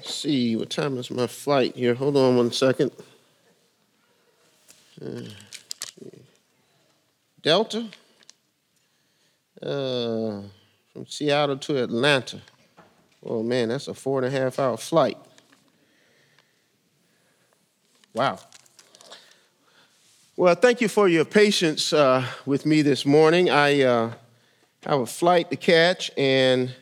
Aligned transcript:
Let's 0.00 0.14
see, 0.14 0.56
what 0.56 0.70
time 0.70 0.96
is 0.96 1.10
my 1.10 1.26
flight 1.26 1.76
here? 1.76 1.92
Hold 1.92 2.16
on 2.16 2.34
one 2.34 2.52
second. 2.52 2.90
Uh, 4.98 5.20
Delta, 7.42 7.86
uh, 9.60 10.40
from 10.90 11.06
Seattle 11.06 11.58
to 11.58 11.82
Atlanta. 11.82 12.40
Oh 13.22 13.42
man, 13.42 13.68
that's 13.68 13.88
a 13.88 13.94
four 13.94 14.24
and 14.24 14.26
a 14.26 14.30
half 14.30 14.58
hour 14.58 14.78
flight. 14.78 15.18
Wow. 18.14 18.38
Well, 20.34 20.54
thank 20.54 20.80
you 20.80 20.88
for 20.88 21.10
your 21.10 21.26
patience 21.26 21.92
uh, 21.92 22.24
with 22.46 22.64
me 22.64 22.80
this 22.80 23.04
morning. 23.04 23.50
I 23.50 23.82
uh, 23.82 24.12
have 24.86 25.00
a 25.00 25.06
flight 25.06 25.50
to 25.50 25.56
catch, 25.56 26.10
and 26.16 26.74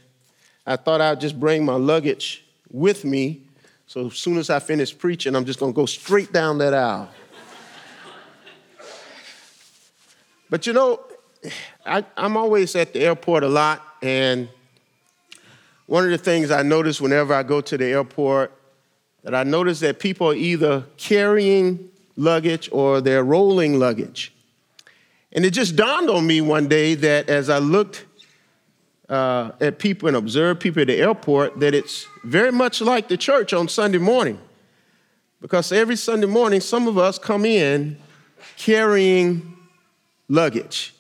I 0.64 0.76
thought 0.76 1.00
I'd 1.00 1.20
just 1.20 1.40
bring 1.40 1.64
my 1.64 1.74
luggage 1.74 2.44
with 2.70 3.04
me. 3.04 3.42
So 3.86 4.06
as 4.06 4.14
soon 4.14 4.38
as 4.38 4.50
I 4.50 4.58
finish 4.58 4.96
preaching, 4.96 5.34
I'm 5.34 5.44
just 5.44 5.58
going 5.58 5.72
to 5.72 5.76
go 5.76 5.86
straight 5.86 6.32
down 6.32 6.58
that 6.58 6.74
aisle. 6.74 7.08
but 10.50 10.66
you 10.66 10.72
know, 10.72 11.00
I, 11.86 12.04
I'm 12.16 12.36
always 12.36 12.76
at 12.76 12.92
the 12.92 13.00
airport 13.00 13.44
a 13.44 13.48
lot, 13.48 13.82
and 14.02 14.48
one 15.86 16.04
of 16.04 16.10
the 16.10 16.18
things 16.18 16.50
I 16.50 16.62
notice 16.62 17.00
whenever 17.00 17.32
I 17.32 17.42
go 17.42 17.60
to 17.62 17.78
the 17.78 17.86
airport 17.86 18.52
that 19.24 19.34
I 19.34 19.42
notice 19.42 19.80
that 19.80 19.98
people 19.98 20.30
are 20.30 20.34
either 20.34 20.84
carrying 20.96 21.88
luggage 22.16 22.68
or 22.72 23.00
they're 23.00 23.24
rolling 23.24 23.78
luggage. 23.78 24.32
And 25.32 25.44
it 25.44 25.50
just 25.50 25.76
dawned 25.76 26.10
on 26.10 26.26
me 26.26 26.40
one 26.40 26.68
day 26.68 26.94
that 26.94 27.28
as 27.28 27.48
I 27.48 27.58
looked 27.58 28.04
uh, 29.08 29.52
at 29.60 29.78
people 29.78 30.08
and 30.08 30.16
observe 30.16 30.60
people 30.60 30.82
at 30.82 30.88
the 30.88 30.96
airport, 30.96 31.60
that 31.60 31.74
it's 31.74 32.06
very 32.24 32.52
much 32.52 32.80
like 32.80 33.08
the 33.08 33.16
church 33.16 33.52
on 33.52 33.68
Sunday 33.68 33.98
morning. 33.98 34.38
Because 35.40 35.72
every 35.72 35.96
Sunday 35.96 36.26
morning, 36.26 36.60
some 36.60 36.88
of 36.88 36.98
us 36.98 37.18
come 37.18 37.44
in 37.44 37.96
carrying 38.56 39.56
luggage, 40.28 40.94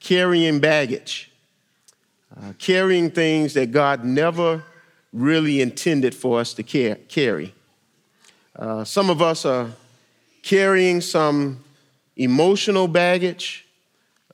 carrying 0.00 0.60
baggage, 0.60 1.30
uh, 2.36 2.52
carrying 2.58 3.10
things 3.10 3.54
that 3.54 3.72
God 3.72 4.04
never 4.04 4.64
really 5.12 5.60
intended 5.60 6.14
for 6.14 6.40
us 6.40 6.54
to 6.54 6.62
carry. 6.62 7.54
Uh, 8.56 8.84
some 8.84 9.10
of 9.10 9.20
us 9.20 9.44
are 9.44 9.68
carrying 10.42 11.00
some 11.00 11.62
emotional 12.16 12.88
baggage. 12.88 13.66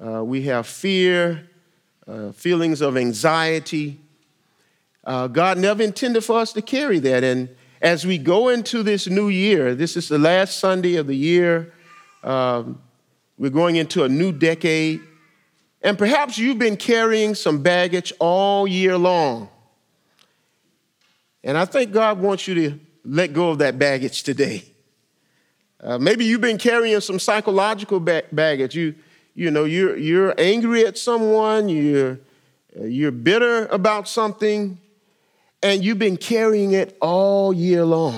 Uh, 0.01 0.23
we 0.23 0.43
have 0.43 0.67
fear, 0.67 1.48
uh, 2.09 2.33
feelings 2.33 2.81
of 2.81 2.97
anxiety. 2.97 4.01
Uh, 5.05 5.27
God 5.27 5.59
never 5.59 5.83
intended 5.83 6.25
for 6.25 6.39
us 6.39 6.53
to 6.55 6.63
carry 6.63 6.99
that. 7.01 7.23
And 7.23 7.55
as 7.81 8.07
we 8.07 8.19
go 8.19 8.49
into 8.49 8.83
this 8.83 9.07
new 9.07 9.29
year, 9.29 9.75
this 9.75 9.97
is 9.97 10.09
the 10.09 10.19
last 10.19 10.59
Sunday 10.59 10.97
of 10.97 11.07
the 11.07 11.17
year. 11.17 11.73
Um, 12.25 12.81
we're 13.37 13.51
going 13.51 13.77
into 13.77 14.05
a 14.05 14.09
new 14.09 14.33
decade. 14.33 15.01
And 15.83 15.97
perhaps 15.97 16.39
you've 16.39 16.59
been 16.59 16.77
carrying 16.77 17.35
some 17.35 17.63
baggage 17.63 18.13
all 18.19 18.67
year 18.67 18.99
long. 18.99 19.49
And 21.45 21.57
I 21.57 21.65
think 21.65 21.93
God 21.93 22.19
wants 22.19 22.49
you 22.49 22.55
to 22.55 22.81
let 23.05 23.33
go 23.33 23.51
of 23.51 23.59
that 23.59 23.79
baggage 23.79 24.25
today. 24.25 24.65
Uh, 25.81 25.97
maybe 25.97 26.25
you've 26.25 26.41
been 26.41 26.59
carrying 26.59 27.01
some 27.01 27.21
psychological 27.21 28.01
ba- 28.01 28.25
baggage. 28.33 28.75
You, 28.75 28.97
you 29.39 29.53
know, 29.53 29.63
you're, 29.63 29.97
you're 29.97 30.35
angry 30.37 30.85
at 30.85 30.99
someone, 30.99 31.69
you're, 31.69 32.19
you're 32.77 33.13
bitter 33.13 33.67
about 33.67 34.09
something, 34.09 34.81
and 35.63 35.85
you've 35.85 36.01
been 36.01 36.17
carrying 36.17 36.73
it 36.73 36.97
all 37.01 37.53
year 37.53 37.85
long. 37.85 38.17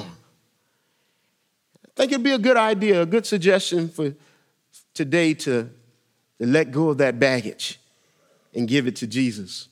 I 1.85 1.91
think 1.95 2.13
it'd 2.13 2.25
be 2.25 2.31
a 2.31 2.39
good 2.39 2.57
idea, 2.57 3.03
a 3.03 3.07
good 3.07 3.27
suggestion 3.27 3.91
for 3.91 4.14
today 4.95 5.35
to, 5.35 5.69
to 6.39 6.47
let 6.47 6.70
go 6.70 6.89
of 6.89 6.97
that 6.98 7.20
baggage 7.20 7.79
and 8.55 8.67
give 8.67 8.86
it 8.86 8.97
to 8.97 9.07
Jesus. 9.07 9.69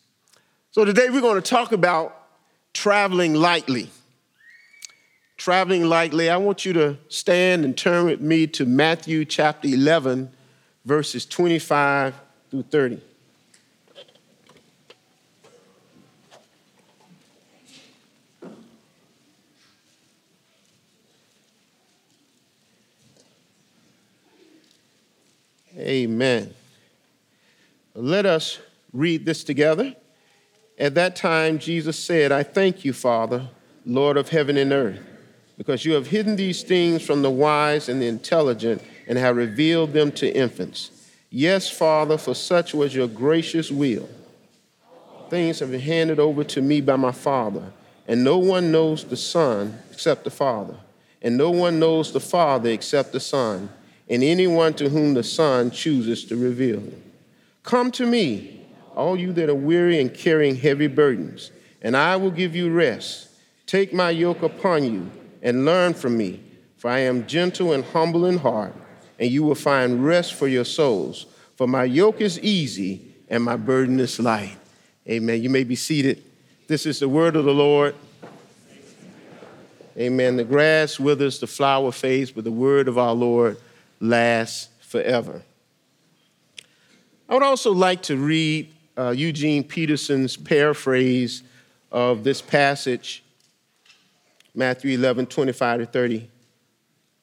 So 0.73 0.85
today 0.85 1.09
we're 1.09 1.23
going 1.23 1.41
to 1.41 1.51
talk 1.51 1.73
about 1.73 2.15
traveling 2.75 3.33
lightly 3.33 3.89
traveling 5.39 5.85
lightly, 5.85 6.29
I 6.29 6.37
want 6.37 6.65
you 6.65 6.73
to 6.73 6.99
stand 7.07 7.65
and 7.65 7.79
turn 7.79 8.07
with 8.07 8.21
me 8.21 8.49
to 8.49 8.67
Matthew 8.67 9.25
chapter 9.25 9.69
11, 9.69 10.33
verses 10.89 11.27
25 11.27 12.15
through 12.51 12.63
30. 12.63 13.01
Amen. 25.77 26.55
Let 27.95 28.25
us 28.25 28.59
read 28.95 29.27
this 29.27 29.45
together. 29.45 29.95
At 30.79 30.95
that 30.95 31.17
time, 31.17 31.59
Jesus 31.59 32.03
said, 32.03 32.33
I 32.33 32.43
thank 32.43 32.87
you, 32.87 32.95
Father, 32.95 33.49
Lord 33.85 34.17
of 34.17 34.31
heaven 34.31 34.57
and 34.57 34.73
earth 34.73 35.01
because 35.59 35.85
you 35.85 35.93
have 35.95 36.07
hidden 36.07 36.37
these 36.37 36.63
things 36.63 37.05
from 37.05 37.21
the 37.21 37.31
wise 37.31 37.89
and 37.89 38.01
the 38.01 38.07
intelligent 38.07 38.81
and 39.09 39.19
have 39.19 39.37
revealed 39.37 39.93
them 39.93 40.13
to 40.13 40.33
infants. 40.33 40.93
Yes, 41.31 41.69
Father, 41.69 42.17
for 42.17 42.35
such 42.35 42.75
was 42.75 42.95
your 42.95 43.09
gracious 43.09 43.73
will. 43.73 44.09
Things 45.31 45.59
have 45.59 45.71
been 45.71 45.81
handed 45.81 46.21
over 46.21 46.45
to 46.45 46.63
me 46.63 46.81
by 46.81 46.97
my 46.97 47.13
Father, 47.13 47.73
and 48.07 48.23
no 48.23 48.39
one 48.39 48.71
knows 48.71 49.05
the 49.05 49.17
Son 49.17 49.79
except 49.91 50.25
the 50.25 50.31
Father, 50.31 50.77
and 51.21 51.37
no 51.37 51.51
one 51.51 51.79
knows 51.79 52.13
the 52.13 52.21
Father 52.21 52.71
except 52.71 53.13
the 53.13 53.21
Son, 53.21 53.69
and 54.09 54.23
anyone 54.23 54.73
to 54.75 54.89
whom 54.89 55.15
the 55.15 55.25
Son 55.25 55.71
chooses 55.71 56.25
to 56.27 56.37
reveal 56.37 56.81
him. 56.81 57.03
Come 57.63 57.91
to 57.93 58.07
me, 58.07 58.67
all 58.95 59.19
you 59.19 59.33
that 59.35 59.51
are 59.51 59.55
weary 59.55 60.01
and 60.01 60.13
carrying 60.13 60.57
heavy 60.57 60.87
burdens, 60.87 61.51
and 61.83 61.97
I 61.97 62.17
will 62.17 62.31
give 62.31 62.57
you 62.57 62.71
rest. 62.71 63.29
Take 63.67 63.93
my 63.93 64.11
yoke 64.11 64.43
upon 64.43 64.85
you 64.85 65.11
and 65.43 65.67
learn 65.67 65.93
from 65.93 66.17
me, 66.17 66.41
for 66.79 66.91
I 66.91 67.01
am 67.01 67.27
gentle 67.27 67.73
and 67.73 67.85
humble 67.85 68.25
in 68.25 68.39
heart, 68.39 68.75
and 69.19 69.31
you 69.31 69.43
will 69.43 69.55
find 69.55 70.05
rest 70.05 70.35
for 70.35 70.49
your 70.49 70.65
souls. 70.65 71.27
For 71.57 71.67
my 71.67 71.85
yoke 71.85 72.21
is 72.21 72.39
easy 72.41 73.15
and 73.29 73.43
my 73.43 73.57
burden 73.57 73.99
is 74.01 74.19
light. 74.19 74.57
Amen. 75.09 75.43
You 75.43 75.51
may 75.51 75.65
be 75.65 75.75
seated. 75.75 76.23
This 76.67 76.87
is 76.87 77.01
the 77.01 77.09
word 77.09 77.37
of 77.37 77.45
the 77.45 77.55
Lord. 77.55 77.95
Amen. 79.97 80.37
The 80.37 80.45
grass 80.45 81.01
withers, 81.01 81.41
the 81.41 81.47
flower 81.47 81.91
fades, 81.91 82.31
but 82.31 82.45
the 82.45 82.53
word 82.53 82.87
of 82.87 82.99
our 82.99 83.15
Lord 83.15 83.59
lasts 84.01 84.69
forever. 84.81 85.43
I 87.29 87.35
would 87.35 87.43
also 87.43 87.73
like 87.73 88.03
to 88.03 88.17
read 88.17 88.73
uh, 88.97 89.11
Eugene 89.11 89.65
Peterson's 89.65 90.37
paraphrase 90.37 91.43
of 91.91 92.23
this 92.25 92.41
passage 92.41 93.23
Matthew 94.55 94.99
11, 94.99 95.27
25 95.27 95.81
to 95.81 95.87
30. 95.87 96.29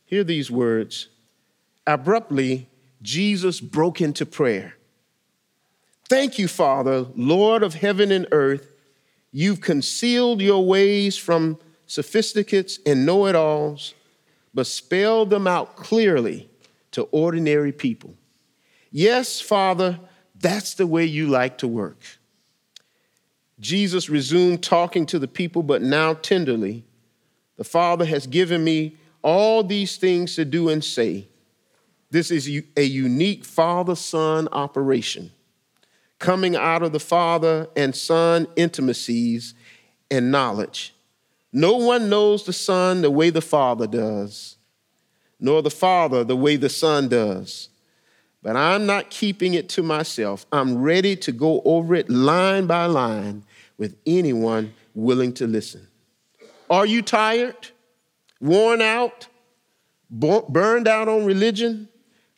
Hear 0.05 0.23
these 0.23 0.49
words. 0.49 1.09
Abruptly, 1.87 2.69
Jesus 3.01 3.61
broke 3.61 4.01
into 4.01 4.25
prayer. 4.25 4.75
Thank 6.07 6.37
you, 6.37 6.47
Father, 6.47 7.07
Lord 7.15 7.63
of 7.63 7.75
heaven 7.75 8.11
and 8.11 8.27
earth. 8.31 8.71
You've 9.31 9.61
concealed 9.61 10.41
your 10.41 10.65
ways 10.65 11.17
from 11.17 11.59
sophisticates 11.87 12.79
and 12.85 13.05
know 13.05 13.25
it 13.27 13.35
alls, 13.35 13.93
but 14.53 14.67
spelled 14.67 15.29
them 15.29 15.47
out 15.47 15.75
clearly 15.75 16.49
to 16.91 17.03
ordinary 17.11 17.71
people. 17.71 18.15
Yes, 18.91 19.41
Father, 19.41 19.99
that's 20.39 20.75
the 20.75 20.87
way 20.87 21.05
you 21.05 21.27
like 21.27 21.57
to 21.59 21.67
work. 21.67 21.99
Jesus 23.59 24.09
resumed 24.09 24.63
talking 24.63 25.05
to 25.07 25.19
the 25.19 25.27
people, 25.27 25.63
but 25.63 25.81
now 25.81 26.13
tenderly. 26.13 26.85
The 27.57 27.63
Father 27.63 28.05
has 28.05 28.27
given 28.27 28.63
me 28.63 28.97
all 29.21 29.63
these 29.63 29.97
things 29.97 30.35
to 30.35 30.45
do 30.45 30.69
and 30.69 30.83
say. 30.83 31.27
This 32.15 32.31
is 32.31 32.47
a 32.77 32.81
unique 32.81 33.43
father 33.43 33.93
son 33.93 34.47
operation 34.53 35.33
coming 36.17 36.55
out 36.55 36.81
of 36.81 36.93
the 36.93 36.99
father 37.01 37.67
and 37.75 37.93
son 37.93 38.47
intimacies 38.55 39.53
and 40.09 40.31
knowledge. 40.31 40.95
No 41.51 41.75
one 41.75 42.07
knows 42.07 42.45
the 42.45 42.53
son 42.53 43.01
the 43.01 43.11
way 43.11 43.31
the 43.31 43.41
father 43.41 43.85
does, 43.85 44.55
nor 45.41 45.61
the 45.61 45.69
father 45.69 46.23
the 46.23 46.37
way 46.37 46.55
the 46.55 46.69
son 46.69 47.09
does. 47.09 47.67
But 48.41 48.55
I'm 48.55 48.85
not 48.85 49.09
keeping 49.09 49.53
it 49.53 49.67
to 49.71 49.83
myself. 49.83 50.45
I'm 50.53 50.77
ready 50.81 51.17
to 51.17 51.33
go 51.33 51.61
over 51.65 51.95
it 51.95 52.09
line 52.09 52.65
by 52.65 52.85
line 52.85 53.43
with 53.77 53.97
anyone 54.05 54.73
willing 54.93 55.33
to 55.33 55.47
listen. 55.47 55.85
Are 56.69 56.85
you 56.85 57.01
tired, 57.01 57.71
worn 58.39 58.81
out, 58.81 59.27
burned 60.09 60.87
out 60.87 61.09
on 61.09 61.25
religion? 61.25 61.89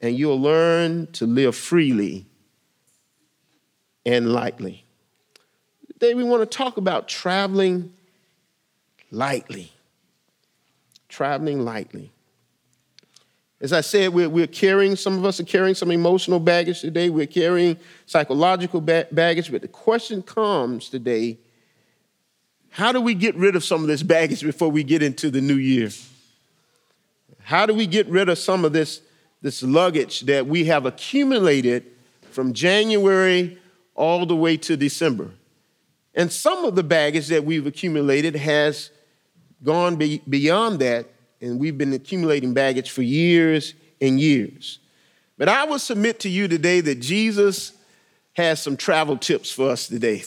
and 0.00 0.18
you'll 0.18 0.40
learn 0.40 1.06
to 1.12 1.26
live 1.26 1.54
freely 1.54 2.26
and 4.06 4.32
lightly. 4.32 4.84
Today, 5.92 6.14
we 6.14 6.24
want 6.24 6.42
to 6.42 6.58
talk 6.58 6.76
about 6.76 7.08
traveling 7.08 7.92
lightly. 9.10 9.72
Traveling 11.08 11.64
lightly. 11.64 12.10
As 13.60 13.74
I 13.74 13.82
said, 13.82 14.14
we're, 14.14 14.28
we're, 14.28 14.46
carrying, 14.46 14.96
some 14.96 15.18
of 15.18 15.24
us 15.26 15.38
are 15.38 15.44
carrying 15.44 15.74
some 15.74 15.90
emotional 15.90 16.40
baggage 16.40 16.80
today. 16.80 17.10
We're 17.10 17.26
carrying 17.26 17.76
psychological 18.06 18.80
ba- 18.80 19.08
baggage. 19.12 19.52
But 19.52 19.60
the 19.60 19.68
question 19.68 20.22
comes 20.22 20.88
today 20.88 21.38
how 22.70 22.92
do 22.92 23.00
we 23.00 23.14
get 23.14 23.34
rid 23.34 23.56
of 23.56 23.64
some 23.64 23.82
of 23.82 23.88
this 23.88 24.02
baggage 24.02 24.42
before 24.42 24.70
we 24.70 24.84
get 24.84 25.02
into 25.02 25.30
the 25.30 25.40
new 25.40 25.56
year? 25.56 25.90
How 27.42 27.66
do 27.66 27.74
we 27.74 27.86
get 27.86 28.06
rid 28.06 28.28
of 28.28 28.38
some 28.38 28.64
of 28.64 28.72
this, 28.72 29.00
this 29.42 29.62
luggage 29.62 30.20
that 30.22 30.46
we 30.46 30.64
have 30.64 30.86
accumulated 30.86 31.86
from 32.30 32.52
January 32.52 33.58
all 33.94 34.26
the 34.26 34.36
way 34.36 34.56
to 34.58 34.76
December? 34.76 35.30
And 36.14 36.30
some 36.30 36.64
of 36.64 36.74
the 36.74 36.82
baggage 36.82 37.28
that 37.28 37.44
we've 37.44 37.66
accumulated 37.66 38.36
has 38.36 38.90
gone 39.62 39.96
be- 39.96 40.22
beyond 40.28 40.80
that 40.80 41.06
and 41.40 41.58
we've 41.58 41.78
been 41.78 41.92
accumulating 41.92 42.52
baggage 42.52 42.90
for 42.90 43.02
years 43.02 43.74
and 44.00 44.20
years. 44.20 44.78
But 45.38 45.48
I 45.48 45.64
will 45.64 45.78
submit 45.78 46.20
to 46.20 46.28
you 46.28 46.48
today 46.48 46.80
that 46.80 47.00
Jesus 47.00 47.72
has 48.34 48.60
some 48.60 48.76
travel 48.76 49.16
tips 49.16 49.50
for 49.50 49.70
us 49.70 49.88
today. 49.88 50.24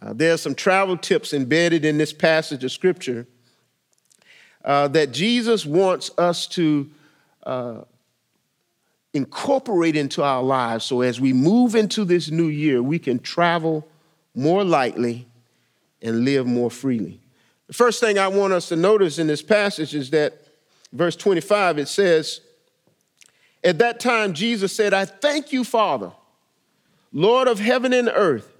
Uh, 0.00 0.12
there 0.12 0.32
are 0.32 0.38
some 0.38 0.54
travel 0.54 0.96
tips 0.96 1.32
embedded 1.32 1.84
in 1.84 1.98
this 1.98 2.12
passage 2.12 2.62
of 2.64 2.72
Scripture 2.72 3.26
uh, 4.64 4.88
that 4.88 5.12
Jesus 5.12 5.66
wants 5.66 6.10
us 6.18 6.46
to 6.48 6.88
uh, 7.44 7.84
incorporate 9.12 9.96
into 9.96 10.22
our 10.22 10.42
lives 10.42 10.84
so 10.84 11.00
as 11.00 11.20
we 11.20 11.32
move 11.32 11.74
into 11.74 12.04
this 12.04 12.30
new 12.30 12.48
year, 12.48 12.82
we 12.82 12.98
can 12.98 13.18
travel 13.18 13.86
more 14.34 14.64
lightly 14.64 15.26
and 16.02 16.24
live 16.24 16.46
more 16.46 16.70
freely. 16.70 17.20
The 17.68 17.72
first 17.72 18.00
thing 18.00 18.18
I 18.18 18.28
want 18.28 18.52
us 18.52 18.68
to 18.68 18.76
notice 18.76 19.18
in 19.18 19.26
this 19.26 19.40
passage 19.40 19.94
is 19.94 20.10
that 20.10 20.46
verse 20.92 21.16
25 21.16 21.78
it 21.78 21.88
says, 21.88 22.40
At 23.62 23.78
that 23.78 24.00
time, 24.00 24.34
Jesus 24.34 24.72
said, 24.72 24.92
I 24.92 25.04
thank 25.04 25.52
you, 25.52 25.64
Father, 25.64 26.12
Lord 27.12 27.48
of 27.48 27.60
heaven 27.60 27.92
and 27.92 28.10
earth, 28.12 28.52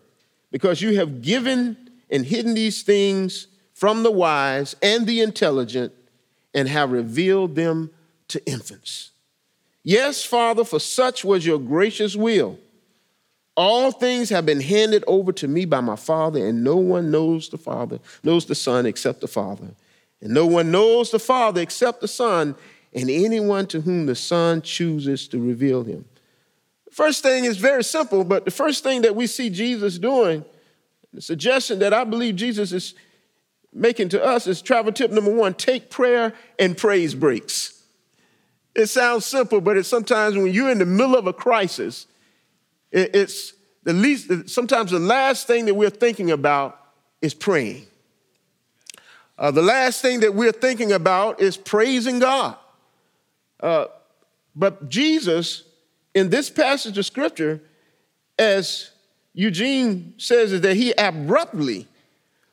because 0.51 0.81
you 0.81 0.97
have 0.97 1.21
given 1.21 1.77
and 2.11 2.25
hidden 2.25 2.55
these 2.55 2.83
things 2.83 3.49
from 3.75 4.05
the 4.05 4.11
wise 4.11 4.77
and 4.81 5.07
the 5.07 5.21
intelligent 5.21 5.93
and 6.55 6.69
have 6.69 6.93
revealed 6.93 7.57
them 7.57 7.91
to 8.35 8.45
infants. 8.47 9.13
Yes, 9.85 10.25
Father, 10.25 10.65
for 10.65 10.81
such 10.81 11.25
was 11.25 11.47
your 11.47 11.61
gracious 11.61 12.17
will. 12.17 12.59
All 13.57 13.93
things 13.93 14.29
have 14.31 14.45
been 14.45 14.61
handed 14.61 15.05
over 15.07 15.31
to 15.33 15.47
me 15.47 15.65
by 15.65 15.81
my 15.81 15.95
Father, 15.95 16.45
and 16.45 16.65
no 16.65 16.77
one 16.77 17.13
knows 17.13 17.49
the 17.49 17.59
Father, 17.59 18.01
knows 18.25 18.47
the 18.47 18.57
Son 18.57 18.87
except 18.87 19.21
the 19.21 19.29
Father. 19.29 19.69
And 20.21 20.35
no 20.35 20.47
one 20.47 20.73
knows 20.73 21.13
the 21.13 21.21
Father 21.21 21.61
except 21.61 22.01
the 22.01 22.09
Son, 22.09 22.57
and 22.93 23.09
anyone 23.09 23.69
to 23.69 23.83
whom 23.83 24.07
the 24.07 24.17
Son 24.17 24.63
chooses 24.63 25.29
to 25.29 25.39
reveal 25.39 25.85
him. 25.85 26.05
The 26.87 26.95
first 26.95 27.23
thing 27.23 27.45
is 27.45 27.57
very 27.57 27.85
simple, 27.85 28.25
but 28.25 28.45
the 28.45 28.51
first 28.51 28.83
thing 28.83 29.03
that 29.03 29.15
we 29.15 29.29
see 29.29 29.49
Jesus 29.49 29.97
doing, 29.99 30.45
the 31.13 31.21
suggestion 31.21 31.79
that 31.79 31.95
I 31.95 32.03
believe 32.03 32.35
Jesus 32.35 32.73
is 32.73 32.95
making 33.73 34.09
to 34.09 34.25
us 34.25 34.49
is 34.49 34.61
travel 34.61 34.91
tip 34.91 35.13
number 35.13 35.33
one 35.33 35.55
take 35.55 35.91
prayer 35.91 36.33
and 36.59 36.77
praise 36.77 37.15
breaks. 37.15 37.84
It 38.75 38.87
sounds 38.87 39.25
simple, 39.25 39.61
but 39.61 39.77
it's 39.77 39.89
sometimes 39.89 40.37
when 40.37 40.53
you're 40.53 40.71
in 40.71 40.79
the 40.79 40.87
middle 40.87 41.17
of 41.17 41.27
a 41.27 41.33
crisis, 41.33 42.07
it's 42.91 43.53
the 43.85 43.93
least, 43.93 44.49
sometimes 44.49 44.91
the 44.91 44.99
last 44.99 45.47
thing 45.47 45.67
that 45.67 45.75
we're 45.75 45.91
thinking 45.91 46.31
about 46.31 46.81
is 47.21 47.35
praying. 47.35 47.87
Uh, 49.39 49.51
the 49.51 49.63
last 49.63 50.01
thing 50.01 50.21
that 50.21 50.35
we're 50.35 50.53
thinking 50.53 50.93
about 50.93 51.41
is 51.41 51.57
praising 51.57 52.19
God. 52.19 52.57
Uh, 53.61 53.87
but 54.55 54.89
Jesus, 54.89 55.65
in 56.15 56.31
this 56.31 56.51
passage 56.51 56.97
of 56.99 57.07
scripture, 57.07 57.61
as 58.39 58.91
Eugene 59.33 60.15
says, 60.19 60.53
is 60.53 60.61
that 60.61 60.77
he 60.77 60.93
abruptly 60.97 61.89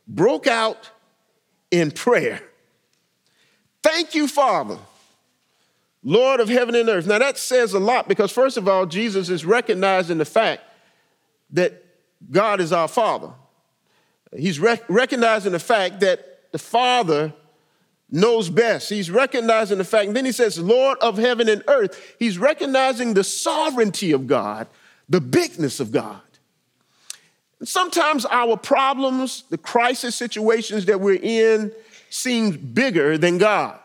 broke 0.08 0.48
out 0.48 0.90
in 1.70 1.92
prayer. 1.92 2.42
Thank 3.84 4.16
you, 4.16 4.28
Father, 4.28 4.78
Lord 6.04 6.40
of 6.40 6.50
heaven 6.50 6.76
and 6.76 6.90
earth. 6.90 7.06
Now, 7.06 7.20
that 7.20 7.38
says 7.38 7.74
a 7.74 7.80
lot 7.80 8.08
because, 8.08 8.32
first 8.32 8.58
of 8.58 8.68
all, 8.68 8.86
Jesus 8.86 9.30
is 9.30 9.46
recognizing 9.46 10.18
the 10.18 10.26
fact 10.26 10.64
that 11.52 11.84
God 12.30 12.60
is 12.60 12.72
our 12.72 12.88
Father. 12.88 13.32
He's 14.36 14.60
rec- 14.60 14.90
recognizing 14.90 15.52
the 15.52 15.60
fact 15.60 16.00
that 16.00 16.52
the 16.52 16.58
Father 16.58 17.34
knows 18.10 18.50
best. 18.50 18.90
He's 18.90 19.10
recognizing 19.10 19.78
the 19.78 19.84
fact, 19.84 20.08
and 20.08 20.16
then 20.16 20.26
he 20.26 20.32
says, 20.32 20.60
Lord 20.60 20.98
of 21.00 21.18
heaven 21.18 21.48
and 21.48 21.64
earth. 21.68 22.16
He's 22.20 22.38
recognizing 22.38 23.14
the 23.14 23.24
sovereignty 23.24 24.12
of 24.12 24.28
God, 24.28 24.68
the 25.08 25.22
bigness 25.22 25.80
of 25.80 25.92
God. 25.92 26.22
And 27.60 27.68
sometimes 27.68 28.26
our 28.26 28.58
problems, 28.58 29.44
the 29.50 29.58
crisis 29.58 30.16
situations 30.16 30.86
that 30.86 31.00
we're 31.00 31.20
in, 31.22 31.72
seem 32.10 32.52
bigger 32.52 33.18
than 33.18 33.38
God. 33.38 33.80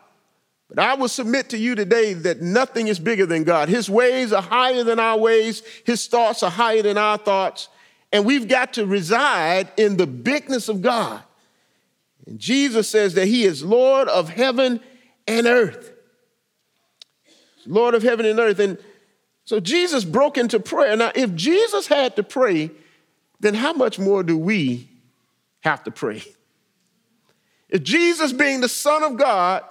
But 0.68 0.78
I 0.80 0.94
will 0.94 1.08
submit 1.08 1.50
to 1.50 1.58
you 1.58 1.74
today 1.74 2.12
that 2.12 2.40
nothing 2.40 2.88
is 2.88 2.98
bigger 2.98 3.26
than 3.26 3.44
God. 3.44 3.68
His 3.68 3.88
ways 3.88 4.32
are 4.32 4.42
higher 4.42 4.82
than 4.82 4.98
our 4.98 5.16
ways, 5.16 5.62
His 5.84 6.06
thoughts 6.06 6.42
are 6.42 6.50
higher 6.50 6.82
than 6.82 6.98
our 6.98 7.18
thoughts. 7.18 7.68
And 8.12 8.24
we've 8.24 8.48
got 8.48 8.74
to 8.74 8.86
reside 8.86 9.70
in 9.76 9.96
the 9.96 10.06
bigness 10.06 10.68
of 10.68 10.82
God. 10.82 11.22
And 12.26 12.38
Jesus 12.38 12.88
says 12.88 13.14
that 13.14 13.26
He 13.26 13.44
is 13.44 13.62
Lord 13.62 14.08
of 14.08 14.28
heaven 14.28 14.80
and 15.28 15.46
earth. 15.46 15.92
Lord 17.66 17.94
of 17.94 18.02
heaven 18.02 18.26
and 18.26 18.38
earth. 18.38 18.58
And 18.58 18.78
so 19.44 19.60
Jesus 19.60 20.04
broke 20.04 20.36
into 20.38 20.58
prayer. 20.58 20.96
Now, 20.96 21.12
if 21.14 21.34
Jesus 21.34 21.86
had 21.86 22.16
to 22.16 22.22
pray, 22.22 22.70
then 23.38 23.54
how 23.54 23.72
much 23.72 23.98
more 23.98 24.22
do 24.22 24.36
we 24.36 24.88
have 25.60 25.84
to 25.84 25.90
pray? 25.90 26.22
If 27.68 27.82
Jesus, 27.82 28.32
being 28.32 28.60
the 28.60 28.68
Son 28.68 29.02
of 29.02 29.16
God, 29.16 29.64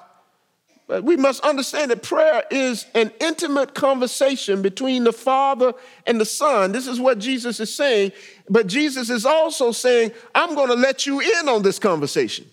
but 0.87 1.03
we 1.03 1.17
must 1.17 1.43
understand 1.43 1.89
that 1.89 2.03
prayer 2.03 2.43
is 2.51 2.85
an 2.93 3.11
intimate 3.19 3.73
conversation 3.73 4.61
between 4.61 5.03
the 5.03 5.13
Father 5.13 5.73
and 6.05 6.21
the 6.21 6.25
Son. 6.25 6.71
This 6.71 6.85
is 6.85 6.99
what 6.99 7.17
Jesus 7.17 7.59
is 7.59 7.73
saying. 7.73 8.11
But 8.49 8.67
Jesus 8.67 9.09
is 9.09 9.25
also 9.25 9.71
saying, 9.71 10.11
I'm 10.35 10.53
going 10.53 10.69
to 10.69 10.75
let 10.75 11.07
you 11.07 11.19
in 11.19 11.49
on 11.49 11.63
this 11.63 11.79
conversation. 11.79 12.45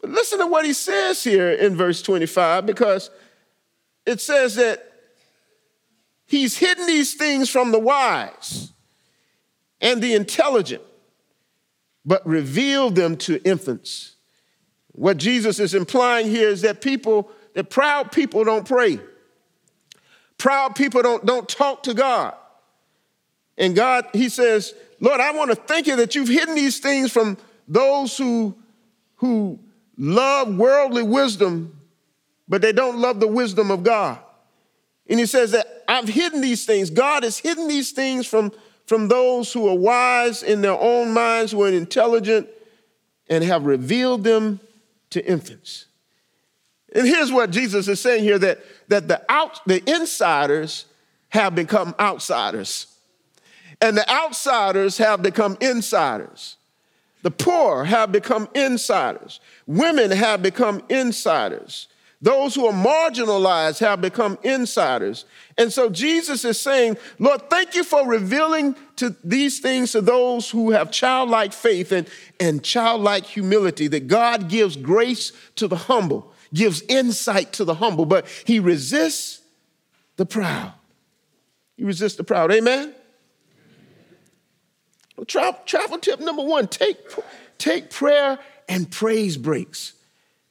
But 0.00 0.10
listen 0.10 0.40
to 0.40 0.46
what 0.48 0.66
he 0.66 0.72
says 0.72 1.22
here 1.22 1.50
in 1.50 1.76
verse 1.76 2.02
25, 2.02 2.66
because 2.66 3.08
it 4.04 4.20
says 4.20 4.56
that 4.56 4.92
he's 6.26 6.58
hidden 6.58 6.86
these 6.86 7.14
things 7.14 7.48
from 7.48 7.70
the 7.70 7.78
wise 7.78 8.72
and 9.80 10.02
the 10.02 10.14
intelligent, 10.14 10.82
but 12.04 12.26
revealed 12.26 12.96
them 12.96 13.16
to 13.18 13.40
infants. 13.44 14.13
What 14.94 15.16
Jesus 15.16 15.58
is 15.58 15.74
implying 15.74 16.28
here 16.28 16.48
is 16.48 16.62
that 16.62 16.80
people, 16.80 17.30
that 17.54 17.68
proud 17.68 18.12
people 18.12 18.44
don't 18.44 18.66
pray. 18.66 19.00
Proud 20.38 20.76
people 20.76 21.02
don't, 21.02 21.24
don't 21.26 21.48
talk 21.48 21.82
to 21.84 21.94
God. 21.94 22.34
And 23.58 23.74
God, 23.74 24.06
He 24.12 24.28
says, 24.28 24.72
Lord, 25.00 25.20
I 25.20 25.32
want 25.32 25.50
to 25.50 25.56
thank 25.56 25.86
you 25.86 25.96
that 25.96 26.14
you've 26.14 26.28
hidden 26.28 26.54
these 26.54 26.78
things 26.78 27.10
from 27.10 27.36
those 27.66 28.16
who, 28.16 28.54
who 29.16 29.58
love 29.96 30.54
worldly 30.56 31.02
wisdom, 31.02 31.80
but 32.48 32.62
they 32.62 32.72
don't 32.72 32.98
love 32.98 33.20
the 33.20 33.28
wisdom 33.28 33.70
of 33.70 33.82
God. 33.82 34.18
And 35.08 35.18
he 35.18 35.26
says 35.26 35.50
that 35.50 35.84
I've 35.88 36.08
hidden 36.08 36.40
these 36.40 36.64
things. 36.64 36.90
God 36.90 37.24
has 37.24 37.38
hidden 37.38 37.68
these 37.68 37.90
things 37.92 38.26
from, 38.26 38.52
from 38.86 39.08
those 39.08 39.52
who 39.52 39.68
are 39.68 39.74
wise 39.74 40.42
in 40.42 40.62
their 40.62 40.78
own 40.78 41.12
minds, 41.12 41.52
who 41.52 41.62
are 41.62 41.68
intelligent, 41.68 42.48
and 43.28 43.44
have 43.44 43.66
revealed 43.66 44.24
them 44.24 44.60
to 45.14 45.24
infants. 45.24 45.86
And 46.94 47.06
here's 47.06 47.32
what 47.32 47.50
Jesus 47.50 47.88
is 47.88 48.00
saying 48.00 48.22
here 48.22 48.38
that, 48.38 48.60
that 48.88 49.08
the, 49.08 49.22
out, 49.28 49.60
the 49.66 49.82
insiders 49.90 50.86
have 51.30 51.54
become 51.54 51.94
outsiders, 51.98 52.86
and 53.80 53.96
the 53.96 54.08
outsiders 54.08 54.98
have 54.98 55.22
become 55.22 55.56
insiders. 55.60 56.56
The 57.22 57.30
poor 57.30 57.84
have 57.84 58.12
become 58.12 58.48
insiders. 58.54 59.40
Women 59.66 60.10
have 60.10 60.42
become 60.42 60.82
insiders. 60.88 61.88
Those 62.24 62.54
who 62.54 62.64
are 62.64 62.72
marginalized 62.72 63.80
have 63.80 64.00
become 64.00 64.38
insiders. 64.42 65.26
And 65.58 65.70
so 65.70 65.90
Jesus 65.90 66.42
is 66.46 66.58
saying, 66.58 66.96
Lord, 67.18 67.50
thank 67.50 67.74
you 67.74 67.84
for 67.84 68.08
revealing 68.08 68.76
to 68.96 69.14
these 69.22 69.60
things 69.60 69.92
to 69.92 70.00
those 70.00 70.48
who 70.48 70.70
have 70.70 70.90
childlike 70.90 71.52
faith 71.52 71.92
and, 71.92 72.08
and 72.40 72.64
childlike 72.64 73.26
humility, 73.26 73.88
that 73.88 74.06
God 74.06 74.48
gives 74.48 74.74
grace 74.74 75.32
to 75.56 75.68
the 75.68 75.76
humble, 75.76 76.32
gives 76.54 76.80
insight 76.88 77.52
to 77.52 77.64
the 77.66 77.74
humble, 77.74 78.06
but 78.06 78.26
he 78.46 78.58
resists 78.58 79.42
the 80.16 80.24
proud. 80.24 80.72
He 81.76 81.84
resists 81.84 82.16
the 82.16 82.24
proud. 82.24 82.50
Amen? 82.52 82.94
Well, 85.18 85.26
travel, 85.26 85.60
travel 85.66 85.98
tip 85.98 86.20
number 86.20 86.42
one 86.42 86.68
take, 86.68 86.96
take 87.58 87.90
prayer 87.90 88.38
and 88.66 88.90
praise 88.90 89.36
breaks. 89.36 89.93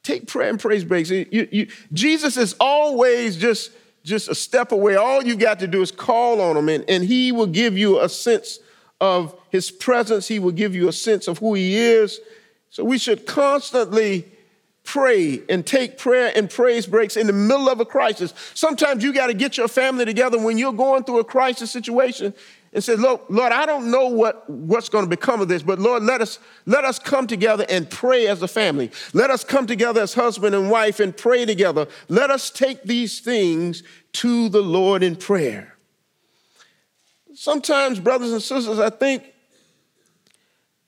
Take 0.04 0.28
prayer 0.28 0.50
and 0.50 0.60
praise 0.60 0.84
breaks. 0.84 1.10
You, 1.10 1.26
you, 1.30 1.66
Jesus 1.92 2.36
is 2.36 2.54
always 2.60 3.36
just, 3.36 3.72
just 4.04 4.28
a 4.28 4.34
step 4.34 4.70
away. 4.70 4.94
All 4.94 5.24
you 5.24 5.34
got 5.34 5.58
to 5.60 5.66
do 5.66 5.82
is 5.82 5.90
call 5.90 6.40
on 6.40 6.56
him, 6.56 6.68
and, 6.68 6.84
and 6.88 7.02
he 7.02 7.32
will 7.32 7.46
give 7.46 7.76
you 7.76 8.00
a 8.00 8.08
sense 8.08 8.60
of 9.00 9.34
his 9.50 9.70
presence. 9.70 10.28
He 10.28 10.38
will 10.38 10.52
give 10.52 10.74
you 10.74 10.88
a 10.88 10.92
sense 10.92 11.26
of 11.26 11.38
who 11.38 11.54
he 11.54 11.76
is. 11.76 12.20
So 12.70 12.84
we 12.84 12.98
should 12.98 13.26
constantly 13.26 14.26
pray 14.84 15.42
and 15.48 15.66
take 15.66 15.96
prayer 15.96 16.30
and 16.36 16.50
praise 16.50 16.86
breaks 16.86 17.16
in 17.16 17.26
the 17.26 17.32
middle 17.32 17.70
of 17.70 17.80
a 17.80 17.86
crisis. 17.86 18.34
Sometimes 18.52 19.02
you 19.02 19.12
got 19.14 19.28
to 19.28 19.34
get 19.34 19.56
your 19.56 19.68
family 19.68 20.04
together 20.04 20.38
when 20.38 20.58
you're 20.58 20.74
going 20.74 21.04
through 21.04 21.20
a 21.20 21.24
crisis 21.24 21.70
situation 21.70 22.34
and 22.74 22.82
say, 22.82 22.96
Lord, 22.96 23.20
Lord, 23.28 23.52
I 23.52 23.66
don't 23.66 23.88
know 23.92 24.08
what, 24.08 24.50
what's 24.50 24.88
going 24.88 25.04
to 25.04 25.08
become 25.08 25.40
of 25.40 25.46
this, 25.46 25.62
but 25.62 25.78
Lord, 25.78 26.02
let 26.02 26.20
us, 26.20 26.40
let 26.66 26.84
us 26.84 26.98
come 26.98 27.28
together 27.28 27.64
and 27.68 27.88
pray 27.88 28.26
as 28.26 28.42
a 28.42 28.48
family. 28.48 28.90
Let 29.12 29.30
us 29.30 29.44
come 29.44 29.68
together 29.68 30.02
as 30.02 30.14
husband 30.14 30.56
and 30.56 30.68
wife 30.68 30.98
and 30.98 31.16
pray 31.16 31.44
together. 31.44 31.86
Let 32.08 32.32
us 32.32 32.50
take 32.50 32.82
these 32.82 33.20
things 33.20 33.84
to 34.14 34.48
the 34.48 34.60
Lord 34.60 35.04
in 35.04 35.14
prayer. 35.14 35.76
Sometimes, 37.32 38.00
brothers 38.00 38.32
and 38.32 38.42
sisters, 38.42 38.80
I 38.80 38.90
think 38.90 39.22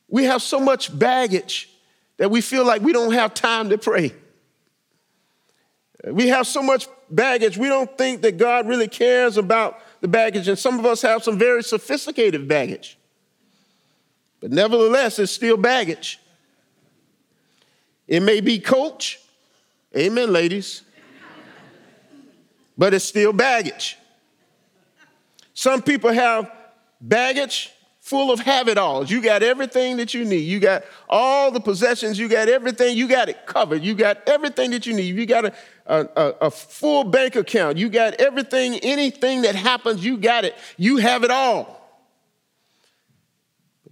we 0.09 0.25
have 0.25 0.43
so 0.43 0.59
much 0.59 0.97
baggage 0.97 1.71
that 2.17 2.33
we 2.33 2.41
feel 2.41 2.67
like 2.67 2.83
we 2.83 2.93
don't 2.93 3.13
have 3.13 3.33
time 3.33 3.71
to 3.71 3.79
pray. 3.79 4.13
We 6.05 6.29
have 6.29 6.49
so 6.49 6.63
much 6.63 6.89
baggage, 7.11 7.57
we 7.57 7.69
don't 7.69 7.97
think 7.97 8.23
that 8.23 8.39
God 8.39 8.67
really 8.67 8.89
cares 8.89 9.37
about 9.37 9.79
the 10.01 10.09
baggage, 10.09 10.49
and 10.49 10.59
some 10.59 10.79
of 10.79 10.87
us 10.87 11.03
have 11.03 11.23
some 11.23 11.39
very 11.39 11.63
sophisticated 11.63 12.47
baggage. 12.47 12.99
But 14.41 14.51
nevertheless, 14.51 15.19
it's 15.19 15.33
still 15.33 15.57
baggage. 15.57 16.21
It 18.07 18.21
may 18.21 18.41
be 18.41 18.59
coach, 18.59 19.19
amen, 19.97 20.33
ladies, 20.33 20.83
but 22.79 22.95
it's 22.95 23.05
still 23.05 23.33
baggage. 23.33 23.97
Some 25.55 25.83
people 25.83 26.13
have 26.13 26.51
baggage 27.01 27.73
full 28.07 28.31
of 28.31 28.39
have 28.39 28.69
it 28.69 28.79
alls. 28.79 29.11
You 29.11 29.21
got 29.21 29.43
everything 29.43 29.97
that 29.97 30.15
you 30.15 30.25
need. 30.25 30.45
You 30.45 30.61
got 30.61 30.85
all 31.09 31.51
the 31.51 31.59
possessions. 31.59 32.17
You 32.17 32.29
got 32.29 32.49
everything. 32.49 32.97
You 32.97 33.09
got 33.09 33.29
it 33.29 33.47
covered. 33.47 33.83
You 33.83 33.95
got 33.95 34.29
everything 34.29 34.71
that 34.71 34.87
you 34.87 34.95
need. 34.95 35.17
You 35.17 35.27
got 35.27 35.47
a, 35.47 35.53
a, 35.87 36.35
a, 36.41 36.51
full 36.51 37.05
bank 37.05 37.37
account. 37.37 37.79
You 37.79 37.89
got 37.89 38.15
everything, 38.15 38.75
anything 38.83 39.43
that 39.43 39.55
happens, 39.55 40.05
you 40.05 40.17
got 40.17 40.45
it. 40.45 40.55
You 40.77 40.97
have 40.99 41.25
it 41.25 41.31
all. 41.31 41.81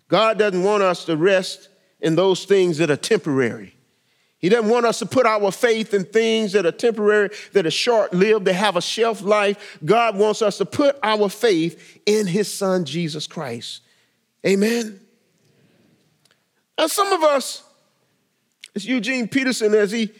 God 0.09 0.39
doesn't 0.39 0.63
want 0.63 0.83
us 0.83 1.05
to 1.07 1.17
rest 1.17 1.69
in 2.01 2.17
those 2.17 2.45
things 2.45 2.79
that 2.79 2.91
are 2.91 2.97
temporary. 2.97 3.75
He 4.39 4.51
doesn't 4.51 4.69
want 4.69 4.85
us 4.85 4.99
to 4.99 5.07
put 5.07 5.25
our 5.25 5.51
faith 5.51 5.95
in 5.95 6.05
things 6.05 6.53
that 6.53 6.67
are 6.67 6.73
temporary, 6.73 7.31
that 7.53 7.65
are 7.65 7.71
short 7.71 8.13
lived, 8.13 8.45
that 8.45 8.53
have 8.55 8.77
a 8.77 8.83
shelf 8.83 9.23
life. 9.23 9.79
God 9.85 10.19
wants 10.19 10.43
us 10.43 10.59
to 10.59 10.67
put 10.67 10.99
our 11.03 11.31
faith 11.31 12.01
in 12.05 12.27
His 12.27 12.53
Son, 12.53 12.85
Jesus 12.85 13.27
Christ. 13.27 13.81
Amen. 14.47 15.01
And 16.77 16.91
some 16.91 17.13
of 17.13 17.23
us, 17.23 17.63
it's 18.75 18.85
Eugene 18.85 19.29
Peterson 19.29 19.73
as 19.75 19.93
he 19.93 20.11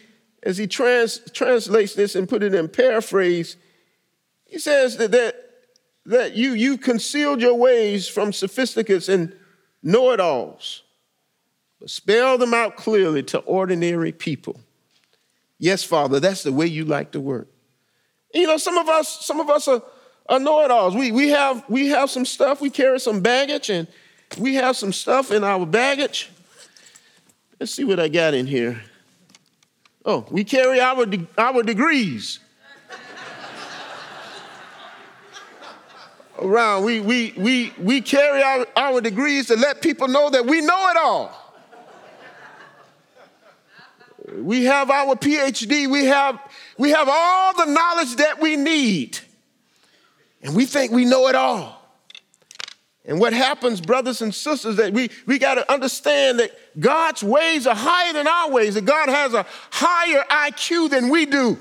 as 0.45 0.57
he 0.57 0.67
trans, 0.67 1.19
translates 1.31 1.95
this 1.95 2.15
and 2.15 2.29
put 2.29 2.43
it 2.43 2.53
in 2.53 2.69
paraphrase, 2.69 3.57
he 4.45 4.59
says 4.59 4.95
that, 4.97 5.11
that, 5.11 5.35
that 6.05 6.35
you, 6.35 6.53
you 6.53 6.77
concealed 6.77 7.41
your 7.41 7.55
ways 7.55 8.07
from 8.07 8.31
sophisticates 8.31 9.09
and 9.09 9.35
know-it-alls, 9.81 10.83
but 11.79 11.89
spell 11.89 12.37
them 12.37 12.53
out 12.53 12.75
clearly 12.75 13.23
to 13.23 13.39
ordinary 13.39 14.11
people. 14.11 14.61
Yes, 15.57 15.83
Father, 15.83 16.19
that's 16.19 16.43
the 16.43 16.53
way 16.53 16.67
you 16.67 16.85
like 16.85 17.11
to 17.13 17.19
work. 17.19 17.47
And, 18.33 18.41
you 18.41 18.47
know, 18.47 18.57
some 18.57 18.77
of 18.77 18.87
us, 18.87 19.25
some 19.25 19.39
of 19.39 19.49
us 19.49 19.67
are, 19.67 19.81
are 20.29 20.39
know-it-alls. 20.39 20.95
We, 20.95 21.11
we, 21.11 21.29
have, 21.29 21.63
we 21.67 21.87
have 21.87 22.11
some 22.11 22.25
stuff, 22.25 22.61
we 22.61 22.69
carry 22.69 22.99
some 22.99 23.21
baggage, 23.21 23.71
and 23.71 23.87
we 24.37 24.55
have 24.55 24.77
some 24.77 24.93
stuff 24.93 25.31
in 25.31 25.43
our 25.43 25.65
baggage. 25.65 26.29
Let's 27.59 27.73
see 27.73 27.83
what 27.83 27.99
I 27.99 28.09
got 28.09 28.35
in 28.35 28.45
here. 28.45 28.81
Oh, 30.05 30.25
we 30.29 30.43
carry 30.43 30.79
our, 30.79 31.07
de- 31.07 31.25
our 31.35 31.63
degrees 31.63 32.39
around. 36.39 36.83
We, 36.83 36.99
we, 36.99 37.33
we, 37.35 37.73
we 37.79 38.01
carry 38.01 38.43
our, 38.43 38.67
our 38.75 39.01
degrees 39.01 39.47
to 39.47 39.55
let 39.55 39.81
people 39.81 40.07
know 40.07 40.29
that 40.29 40.45
we 40.45 40.61
know 40.61 40.89
it 40.89 40.97
all. 40.97 41.41
We 44.37 44.65
have 44.65 44.89
our 44.89 45.15
PhD, 45.15 45.89
we 45.89 46.05
have, 46.05 46.39
we 46.77 46.91
have 46.91 47.07
all 47.09 47.55
the 47.55 47.65
knowledge 47.65 48.15
that 48.17 48.41
we 48.41 48.55
need, 48.55 49.19
and 50.41 50.55
we 50.55 50.65
think 50.65 50.91
we 50.91 51.05
know 51.05 51.27
it 51.27 51.35
all. 51.35 51.84
And 53.07 53.19
what 53.19 53.33
happens, 53.33 53.81
brothers 53.81 54.21
and 54.21 54.33
sisters, 54.33 54.77
that 54.77 54.91
we, 54.91 55.11
we 55.27 55.37
got 55.37 55.55
to 55.55 55.71
understand 55.71 56.39
that 56.39 56.51
God's 56.79 57.23
ways 57.23 57.67
are 57.67 57.75
higher 57.75 58.13
than 58.13 58.27
our 58.27 58.49
ways, 58.49 58.73
that 58.73 58.85
God 58.85 59.09
has 59.09 59.33
a 59.33 59.45
higher 59.69 60.23
IQ 60.29 60.89
than 60.89 61.09
we 61.09 61.27
do. 61.27 61.59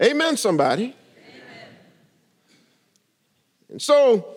Amen, 0.00 0.36
somebody. 0.36 0.84
Amen. 0.84 1.68
And 3.70 3.82
so 3.82 4.36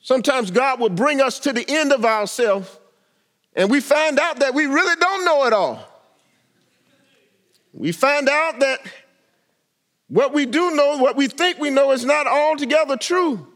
sometimes 0.00 0.50
God 0.50 0.80
will 0.80 0.88
bring 0.88 1.20
us 1.20 1.38
to 1.40 1.52
the 1.52 1.64
end 1.68 1.92
of 1.92 2.04
ourselves, 2.04 2.78
and 3.54 3.70
we 3.70 3.80
find 3.80 4.18
out 4.18 4.38
that 4.38 4.54
we 4.54 4.64
really 4.64 4.96
don't 4.98 5.24
know 5.26 5.44
it 5.44 5.52
all. 5.52 5.86
We 7.74 7.92
find 7.92 8.28
out 8.28 8.60
that 8.60 8.80
what 10.08 10.32
we 10.32 10.46
do 10.46 10.74
know, 10.74 10.96
what 10.96 11.16
we 11.16 11.28
think 11.28 11.58
we 11.58 11.70
know, 11.70 11.92
is 11.92 12.04
not 12.04 12.26
altogether 12.26 12.96
true. 12.96 13.46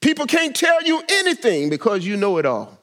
People 0.00 0.26
can't 0.26 0.54
tell 0.54 0.82
you 0.82 1.02
anything 1.08 1.70
because 1.70 2.06
you 2.06 2.16
know 2.16 2.38
it 2.38 2.46
all. 2.46 2.78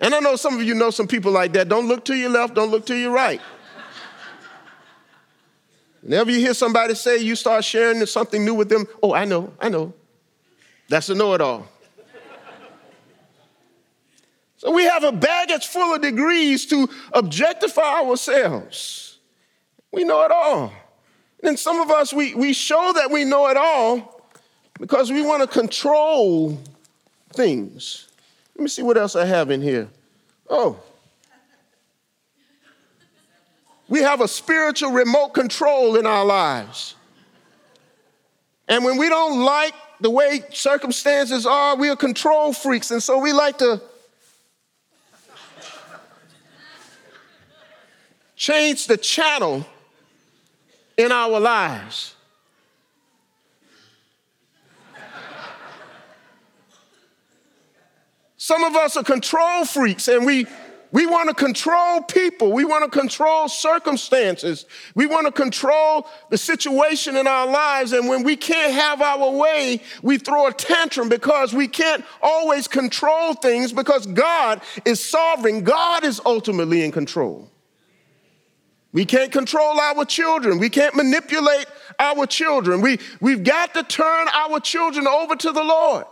And 0.00 0.14
I 0.14 0.20
know 0.20 0.36
some 0.36 0.54
of 0.54 0.62
you 0.62 0.74
know 0.74 0.90
some 0.90 1.08
people 1.08 1.32
like 1.32 1.52
that. 1.54 1.68
Don't 1.68 1.88
look 1.88 2.04
to 2.06 2.14
your 2.14 2.30
left, 2.30 2.54
don't 2.54 2.70
look 2.70 2.86
to 2.86 2.96
your 2.96 3.10
right. 3.10 3.40
Whenever 6.02 6.30
you 6.30 6.38
hear 6.38 6.52
somebody 6.52 6.94
say 6.94 7.18
you 7.18 7.34
start 7.34 7.64
sharing 7.64 8.04
something 8.04 8.44
new 8.44 8.52
with 8.52 8.68
them, 8.68 8.86
oh, 9.02 9.14
I 9.14 9.24
know, 9.24 9.52
I 9.58 9.70
know. 9.70 9.94
That's 10.88 11.08
a 11.08 11.14
know 11.14 11.32
it 11.32 11.40
all. 11.40 11.66
so 14.58 14.70
we 14.70 14.84
have 14.84 15.02
a 15.02 15.12
baggage 15.12 15.66
full 15.66 15.94
of 15.94 16.02
degrees 16.02 16.66
to 16.66 16.88
objectify 17.14 18.02
ourselves. 18.02 19.18
We 19.92 20.04
know 20.04 20.22
it 20.24 20.30
all. 20.30 20.72
And 21.42 21.58
some 21.58 21.80
of 21.80 21.90
us, 21.90 22.12
we, 22.12 22.34
we 22.34 22.52
show 22.52 22.92
that 22.96 23.10
we 23.10 23.24
know 23.24 23.48
it 23.48 23.56
all 23.56 24.13
because 24.78 25.10
we 25.10 25.22
want 25.22 25.42
to 25.42 25.46
control 25.46 26.58
things. 27.32 28.08
Let 28.56 28.62
me 28.62 28.68
see 28.68 28.82
what 28.82 28.96
else 28.96 29.16
I 29.16 29.24
have 29.24 29.50
in 29.50 29.62
here. 29.62 29.88
Oh. 30.48 30.80
We 33.88 34.00
have 34.00 34.20
a 34.20 34.28
spiritual 34.28 34.92
remote 34.92 35.30
control 35.34 35.96
in 35.96 36.06
our 36.06 36.24
lives. 36.24 36.94
And 38.66 38.84
when 38.84 38.96
we 38.96 39.08
don't 39.08 39.42
like 39.42 39.74
the 40.00 40.10
way 40.10 40.42
circumstances 40.52 41.46
are, 41.46 41.76
we 41.76 41.88
are 41.90 41.96
control 41.96 42.52
freaks. 42.52 42.90
And 42.90 43.02
so 43.02 43.18
we 43.18 43.32
like 43.32 43.58
to 43.58 43.80
change 48.36 48.86
the 48.86 48.96
channel 48.96 49.66
in 50.96 51.12
our 51.12 51.38
lives. 51.40 52.13
Some 58.44 58.62
of 58.62 58.76
us 58.76 58.94
are 58.98 59.02
control 59.02 59.64
freaks 59.64 60.06
and 60.06 60.26
we, 60.26 60.46
we 60.92 61.06
want 61.06 61.30
to 61.30 61.34
control 61.34 62.02
people. 62.02 62.52
We 62.52 62.66
want 62.66 62.84
to 62.84 62.90
control 62.90 63.48
circumstances. 63.48 64.66
We 64.94 65.06
want 65.06 65.24
to 65.24 65.32
control 65.32 66.06
the 66.28 66.36
situation 66.36 67.16
in 67.16 67.26
our 67.26 67.46
lives. 67.50 67.94
And 67.94 68.06
when 68.06 68.22
we 68.22 68.36
can't 68.36 68.74
have 68.74 69.00
our 69.00 69.30
way, 69.30 69.80
we 70.02 70.18
throw 70.18 70.46
a 70.46 70.52
tantrum 70.52 71.08
because 71.08 71.54
we 71.54 71.68
can't 71.68 72.04
always 72.20 72.68
control 72.68 73.32
things 73.32 73.72
because 73.72 74.04
God 74.04 74.60
is 74.84 75.02
sovereign. 75.02 75.64
God 75.64 76.04
is 76.04 76.20
ultimately 76.26 76.84
in 76.84 76.92
control. 76.92 77.50
We 78.92 79.06
can't 79.06 79.32
control 79.32 79.80
our 79.80 80.04
children. 80.04 80.58
We 80.58 80.68
can't 80.68 80.94
manipulate 80.94 81.64
our 81.98 82.26
children. 82.26 82.82
We, 82.82 82.98
we've 83.22 83.42
got 83.42 83.72
to 83.72 83.84
turn 83.84 84.28
our 84.34 84.60
children 84.60 85.06
over 85.06 85.34
to 85.34 85.50
the 85.50 85.64
Lord. 85.64 86.04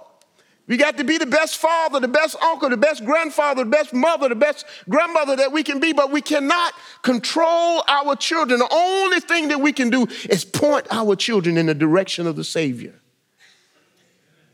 We 0.68 0.76
got 0.76 0.96
to 0.98 1.04
be 1.04 1.18
the 1.18 1.26
best 1.26 1.58
father, 1.58 1.98
the 1.98 2.08
best 2.08 2.36
uncle, 2.40 2.68
the 2.68 2.76
best 2.76 3.04
grandfather, 3.04 3.64
the 3.64 3.70
best 3.70 3.92
mother, 3.92 4.28
the 4.28 4.36
best 4.36 4.64
grandmother 4.88 5.36
that 5.36 5.50
we 5.52 5.62
can 5.62 5.80
be, 5.80 5.92
but 5.92 6.12
we 6.12 6.20
cannot 6.20 6.72
control 7.02 7.82
our 7.88 8.14
children. 8.14 8.60
The 8.60 8.72
only 8.72 9.20
thing 9.20 9.48
that 9.48 9.60
we 9.60 9.72
can 9.72 9.90
do 9.90 10.06
is 10.30 10.44
point 10.44 10.86
our 10.90 11.16
children 11.16 11.58
in 11.58 11.66
the 11.66 11.74
direction 11.74 12.26
of 12.26 12.36
the 12.36 12.44
Savior. 12.44 12.94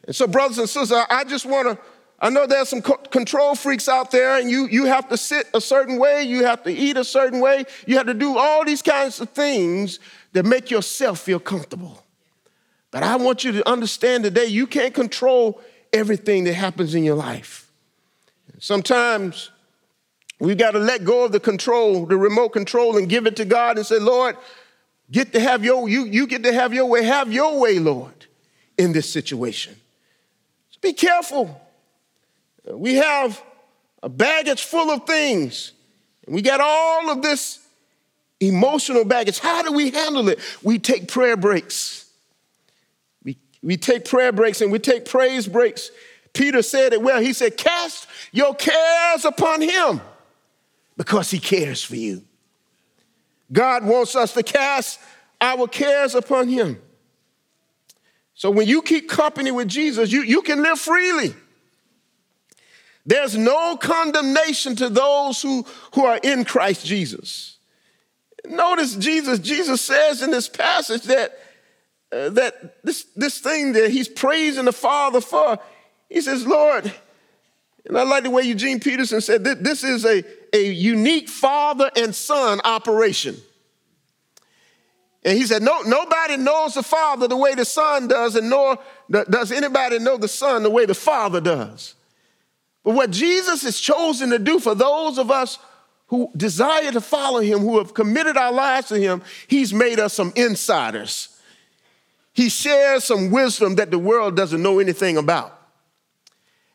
And 0.07 0.17
so, 0.17 0.27
brothers 0.27 0.59
and 0.59 0.69
sisters, 0.69 1.05
I 1.11 1.25
just 1.25 1.45
want 1.45 1.69
to 1.69 1.85
I 2.21 2.31
know 2.31 2.47
there's 2.47 2.69
some 2.69 2.83
control 2.83 3.55
freaks 3.55 3.89
out 3.89 4.11
there, 4.11 4.39
and 4.39 4.51
you, 4.51 4.67
you 4.67 4.87
have 4.87 5.09
to 5.11 5.17
sit 5.17 5.47
a 5.55 5.61
certain 5.61 5.99
way, 5.99 6.25
you 6.25 6.45
have 6.45 6.65
to 6.65 6.71
eat 6.71 6.97
a 6.97 7.05
certain 7.05 7.39
way, 7.39 7.65
you 7.87 7.97
have 7.97 8.07
to 8.07 8.15
do 8.15 8.37
all 8.37 8.65
these 8.65 8.83
kinds 8.83 9.21
of 9.21 9.31
things 9.31 10.01
that 10.33 10.45
make 10.45 10.69
yourself 10.69 11.21
feel 11.21 11.39
comfortable. 11.39 12.03
But 12.91 13.05
I 13.05 13.17
want 13.17 13.45
you 13.45 13.53
to 13.53 13.69
understand 13.69 14.25
today 14.25 14.47
you 14.47 14.67
can't 14.67 14.95
control 14.95 15.61
everything 15.93 16.45
that 16.45 16.55
happens 16.55 16.95
in 16.95 17.05
your 17.05 17.17
life. 17.17 17.71
Sometimes 18.59 19.51
we 20.41 20.55
got 20.55 20.73
to 20.73 20.79
let 20.79 21.05
go 21.05 21.25
of 21.25 21.33
the 21.33 21.41
control, 21.41 22.07
the 22.07 22.17
remote 22.17 22.51
control, 22.51 22.97
and 22.97 23.09
give 23.09 23.27
it 23.27 23.37
to 23.37 23.45
God 23.45 23.77
and 23.77 23.87
say, 23.87 23.99
Lord, 23.99 24.37
get 25.11 25.33
to 25.33 25.41
have 25.41 25.65
your, 25.65 25.89
you, 25.89 26.05
you 26.05 26.27
get 26.27 26.43
to 26.45 26.53
have 26.53 26.75
your 26.75 26.87
way. 26.87 27.05
Have 27.05 27.33
your 27.33 27.61
way, 27.61 27.79
Lord, 27.79 28.27
in 28.77 28.93
this 28.93 29.11
situation. 29.11 29.77
So 30.71 30.79
be 30.81 30.93
careful 30.93 31.61
we 32.75 32.95
have 32.97 33.43
a 34.03 34.09
baggage 34.09 34.63
full 34.63 34.91
of 34.91 35.07
things, 35.07 35.73
and 36.27 36.35
we 36.35 36.43
got 36.43 36.61
all 36.61 37.11
of 37.11 37.23
this 37.23 37.61
emotional 38.41 39.05
baggage. 39.05 39.39
How 39.39 39.63
do 39.63 39.73
we 39.73 39.91
handle 39.91 40.29
it? 40.29 40.39
We 40.63 40.79
take 40.79 41.09
prayer 41.09 41.37
breaks. 41.37 42.08
We, 43.63 43.77
take 43.77 44.05
prayer 44.05 44.33
breaks 44.33 44.61
and 44.61 44.71
we 44.71 44.79
take 44.79 45.05
praise 45.05 45.49
breaks. 45.49 45.91
Peter 46.33 46.63
said 46.63 46.93
it 46.93 47.03
well. 47.03 47.21
He 47.21 47.33
said, 47.33 47.57
Cast 47.57 48.07
your 48.33 48.55
cares 48.55 49.25
upon 49.25 49.61
him 49.61 50.01
because 50.97 51.31
he 51.31 51.39
cares 51.39 51.83
for 51.83 51.97
you. 51.97 52.23
God 53.53 53.85
wants 53.85 54.15
us 54.15 54.35
to 54.35 54.43
cast 54.43 55.01
our 55.41 55.67
cares 55.67 56.15
upon 56.15 56.49
him. 56.49 56.81
So 58.35 58.51
when 58.51 58.69
you 58.69 58.83
keep 58.83 59.09
company 59.09 59.51
with 59.51 59.69
Jesus, 59.69 60.13
you, 60.13 60.23
you 60.23 60.43
can 60.43 60.63
live 60.63 60.79
freely. 60.79 61.35
There's 63.05 63.37
no 63.37 63.77
condemnation 63.77 64.77
to 64.77 64.89
those 64.89 65.41
who, 65.41 65.65
who 65.95 66.05
are 66.05 66.21
in 66.23 66.45
Christ 66.45 66.85
Jesus. 66.85 67.57
Notice 68.47 68.97
Jesus, 68.97 69.39
Jesus 69.39 69.81
says 69.81 70.23
in 70.23 70.31
this 70.31 70.49
passage 70.49 71.05
that, 71.05 71.39
uh, 72.13 72.31
that 72.31 72.83
this, 72.83 73.05
this 73.17 73.39
thing 73.41 73.73
that 73.73 73.91
he's 73.91 74.09
praising 74.09 74.65
the 74.65 74.73
Father 74.73 75.21
for, 75.21 75.59
he 76.09 76.21
says, 76.21 76.47
Lord, 76.47 76.93
and 77.87 77.97
I 77.97 78.03
like 78.03 78.25
the 78.25 78.31
way 78.31 78.43
Eugene 78.43 78.81
Peterson 78.81 79.21
said, 79.21 79.45
this 79.45 79.83
is 79.83 80.05
a, 80.05 80.23
a 80.55 80.71
unique 80.71 81.29
father 81.29 81.91
and 81.97 82.15
son 82.15 82.61
operation. 82.65 83.37
And 85.25 85.37
he 85.37 85.47
said, 85.47 85.63
no, 85.63 85.83
nobody 85.83 86.37
knows 86.37 86.75
the 86.75 86.83
Father 86.83 87.29
the 87.29 87.37
way 87.37 87.55
the 87.55 87.65
Son 87.65 88.09
does, 88.09 88.37
and 88.37 88.49
nor 88.49 88.79
does 89.11 89.51
anybody 89.51 89.99
know 89.99 90.17
the 90.17 90.29
Son 90.29 90.63
the 90.63 90.71
way 90.71 90.87
the 90.87 90.95
Father 90.95 91.41
does. 91.41 91.95
But 92.85 92.95
what 92.95 93.11
Jesus 93.11 93.63
has 93.63 93.79
chosen 93.79 94.31
to 94.31 94.39
do 94.39 94.59
for 94.59 94.75
those 94.75 95.19
of 95.19 95.31
us 95.31 95.59
who 96.07 96.31
desire 96.37 96.93
to 96.93 97.01
follow 97.01 97.41
him, 97.41 97.59
who 97.59 97.79
have 97.79 97.93
committed 97.93 98.37
our 98.37 98.53
lives 98.53 98.89
to 98.89 98.99
him, 98.99 99.23
he's 99.49 99.75
made 99.75 99.99
us 99.99 100.15
some 100.15 100.33
insiders. 100.37 101.38
He 102.39 102.51
shares 102.51 103.03
some 103.03 103.33
wisdom 103.33 103.75
that 103.75 103.91
the 103.91 103.99
world 103.99 104.37
doesn't 104.37 104.63
know 104.63 104.79
anything 104.79 105.17
about. 105.17 105.61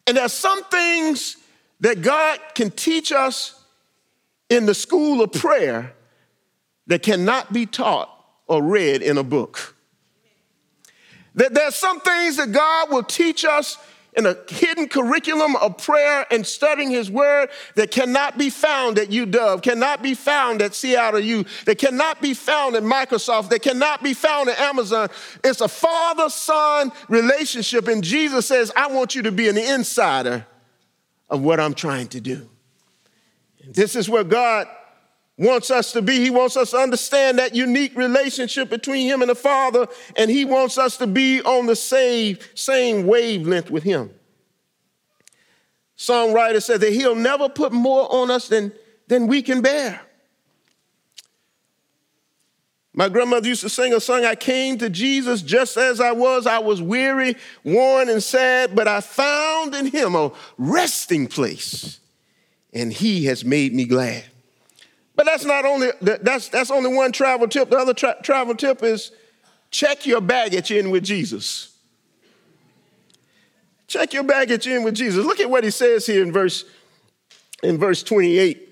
And 0.06 0.18
there's 0.18 0.34
some 0.34 0.62
things 0.66 1.38
that 1.80 2.02
God 2.02 2.38
can 2.54 2.70
teach 2.70 3.14
us 3.14 3.64
in 4.50 4.66
the 4.66 4.74
school 4.74 5.22
of 5.22 5.32
prayer 5.32 5.94
that 6.88 7.02
cannot 7.02 7.54
be 7.54 7.66
taught 7.66 8.10
or 8.46 8.62
read 8.62 9.02
in 9.02 9.18
a 9.18 9.24
book. 9.24 9.78
That 11.36 11.54
there's 11.54 11.76
some 11.76 12.02
things 12.02 12.36
that 12.36 12.52
God 12.52 12.92
will 12.92 13.04
teach 13.04 13.46
us 13.46 13.78
in 14.16 14.26
a 14.26 14.36
hidden 14.48 14.88
curriculum 14.88 15.56
of 15.56 15.78
prayer 15.78 16.26
and 16.32 16.46
studying 16.46 16.90
his 16.92 17.10
word 17.10 17.50
that 17.76 17.92
cannot 17.92 18.38
be 18.38 18.50
found 18.50 19.00
at 19.00 19.10
UW, 19.10 19.62
cannot 19.62 20.04
be 20.04 20.14
found 20.14 20.62
at 20.62 20.76
Seattle 20.76 21.20
U, 21.20 21.46
that 21.66 21.78
cannot 21.78 22.22
be 22.22 22.34
found 22.34 22.76
at 22.76 22.84
Microsoft, 22.84 23.50
that 23.50 23.62
cannot 23.62 24.04
be 24.04 24.14
found 24.14 24.50
at 24.50 24.60
Amazon. 24.60 25.10
It's 25.44 25.62
a 25.62 25.68
father 25.68 26.30
son 26.30 26.92
relationship, 27.10 27.88
and 27.88 28.04
Jesus 28.04 28.46
says, 28.46 28.72
I 28.76 28.88
want 28.88 29.16
you 29.16 29.24
to 29.24 29.32
be 29.32 29.50
an 29.50 29.58
insider 29.58 30.46
of 31.30 31.42
what 31.42 31.60
I'm 31.60 31.74
trying 31.74 32.08
to 32.10 32.22
do. 32.22 32.50
This 33.68 33.96
is 33.96 34.10
where 34.10 34.24
God 34.24 34.68
wants 35.38 35.72
us 35.72 35.92
to 35.94 36.02
be. 36.02 36.20
He 36.20 36.30
wants 36.30 36.58
us 36.58 36.72
to 36.72 36.78
understand 36.78 37.40
that 37.40 37.56
unique 37.56 37.96
relationship 37.96 38.70
between 38.70 39.08
Him 39.08 39.22
and 39.22 39.30
the 39.30 39.36
Father, 39.36 39.88
and 40.16 40.30
He 40.30 40.46
wants 40.46 40.78
us 40.78 40.98
to 40.98 41.08
be 41.08 41.42
on 41.42 41.66
the 41.66 41.76
same, 41.76 42.38
same 42.56 43.08
wavelength 43.08 43.72
with 43.72 43.84
Him. 43.84 44.12
Songwriter 45.98 46.62
said 46.62 46.82
that 46.82 46.94
He'll 46.94 47.16
never 47.16 47.50
put 47.50 47.72
more 47.72 48.12
on 48.14 48.30
us 48.30 48.48
than, 48.48 48.74
than 49.08 49.28
we 49.28 49.42
can 49.42 49.62
bear. 49.62 50.02
My 52.96 53.10
grandmother 53.10 53.48
used 53.48 53.62
to 53.62 53.70
sing 53.70 53.92
a 53.92 54.00
song, 54.00 54.24
I 54.24 54.36
came 54.36 54.78
to 54.78 54.88
Jesus 54.88 55.42
just 55.42 55.78
as 55.78 56.00
I 56.00 56.12
was. 56.12 56.46
I 56.46 56.60
was 56.60 56.80
weary, 56.80 57.36
worn, 57.64 58.08
and 58.08 58.22
sad, 58.22 58.76
but 58.76 58.88
I 58.88 59.02
found 59.02 59.74
in 59.74 59.88
him 59.88 60.14
a 60.14 60.32
resting 60.60 61.26
place, 61.26 62.00
and 62.72 62.94
he 62.94 63.26
has 63.26 63.44
made 63.44 63.74
me 63.74 63.86
glad. 63.86 64.26
But 65.16 65.26
that's 65.26 65.46
not 65.46 65.66
only 65.66 65.90
that's 66.02 66.50
that's 66.50 66.72
only 66.72 66.94
one 66.94 67.12
travel 67.12 67.48
tip. 67.48 67.70
The 67.70 67.78
other 67.78 67.94
tra- 67.94 68.18
travel 68.24 68.56
tip 68.56 68.82
is 68.84 69.12
check 69.70 70.06
your 70.06 70.22
baggage 70.22 70.72
in 70.72 70.90
with 70.90 71.04
Jesus. 71.04 71.76
Check 73.88 74.14
your 74.14 74.24
baggage 74.24 74.66
in 74.66 74.84
with 74.84 74.96
Jesus. 74.96 75.24
Look 75.24 75.40
at 75.40 75.50
what 75.50 75.64
he 75.64 75.70
says 75.70 76.06
here 76.06 76.24
in 76.24 76.32
verse 76.32 76.66
in 77.62 77.78
verse 77.78 78.02
28. 78.02 78.70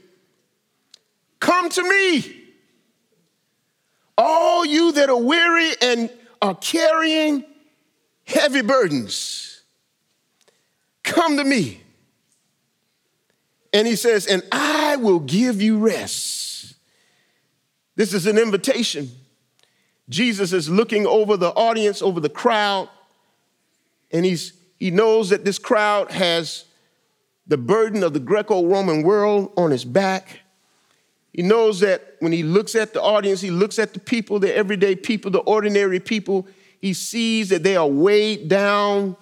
Come 1.40 1.70
to 1.70 1.84
me, 1.84 2.44
all 4.18 4.66
you 4.66 4.92
that 4.94 5.10
are 5.10 5.22
weary 5.22 5.72
and 5.82 6.10
are 6.42 6.56
carrying 6.56 7.44
heavy 8.26 8.62
burdens. 8.62 9.62
Come 11.04 11.38
to 11.38 11.44
me. 11.44 11.81
And 13.74 13.88
he 13.88 13.96
says, 13.96 14.28
and 14.28 14.44
I 14.52 14.98
will 14.98 15.20
give 15.20 15.62
you 15.62 15.80
rest. 15.80 16.76
This 17.96 18.14
is 18.14 18.26
an 18.28 18.38
invitation. 18.38 19.10
Jesus 20.10 20.52
is 20.52 20.70
looking 20.70 21.06
over 21.06 21.38
the 21.38 21.52
audience, 21.52 22.02
over 22.02 22.20
the 22.20 22.30
crowd, 22.30 22.90
and 24.12 24.26
he's, 24.26 24.54
he 24.78 24.92
knows 24.92 25.30
that 25.30 25.46
this 25.46 25.58
crowd 25.58 26.12
has 26.12 26.66
the 27.48 27.58
burden 27.58 28.04
of 28.04 28.14
the 28.14 28.20
Greco 28.20 28.66
Roman 28.66 29.04
world 29.04 29.54
on 29.56 29.72
his 29.72 29.86
back. 29.86 30.40
He 31.32 31.42
knows 31.42 31.80
that 31.80 32.16
when 32.20 32.34
he 32.34 32.44
looks 32.44 32.76
at 32.76 32.94
the 32.94 33.02
audience, 33.02 33.40
he 33.40 33.52
looks 33.52 33.80
at 33.80 33.94
the 33.94 34.00
people, 34.00 34.40
the 34.40 34.54
everyday 34.54 34.96
people, 34.96 35.32
the 35.32 35.40
ordinary 35.40 36.00
people, 36.00 36.46
he 36.82 36.94
sees 36.94 37.50
that 37.50 37.64
they 37.64 37.78
are 37.78 37.88
weighed 37.88 38.50
down 38.50 39.16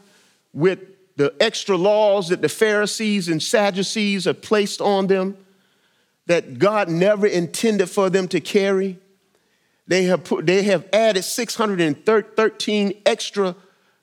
with 0.54 0.80
the 1.20 1.36
extra 1.42 1.76
laws 1.76 2.30
that 2.30 2.42
the 2.42 2.48
Pharisees 2.48 3.28
and 3.28 3.44
Sadducees 3.44 4.24
have 4.24 4.42
placed 4.42 4.80
on 4.80 5.08
them 5.08 5.36
that 6.28 6.58
God 6.58 6.88
never 6.88 7.28
intended 7.28 7.90
for 7.90 8.10
them 8.10 8.30
to 8.30 8.40
carry. 8.40 8.98
They 9.86 10.04
have, 10.04 10.24
put, 10.24 10.46
they 10.46 10.64
have 10.64 10.88
added 10.94 11.24
613 11.24 13.02
extra 13.06 13.54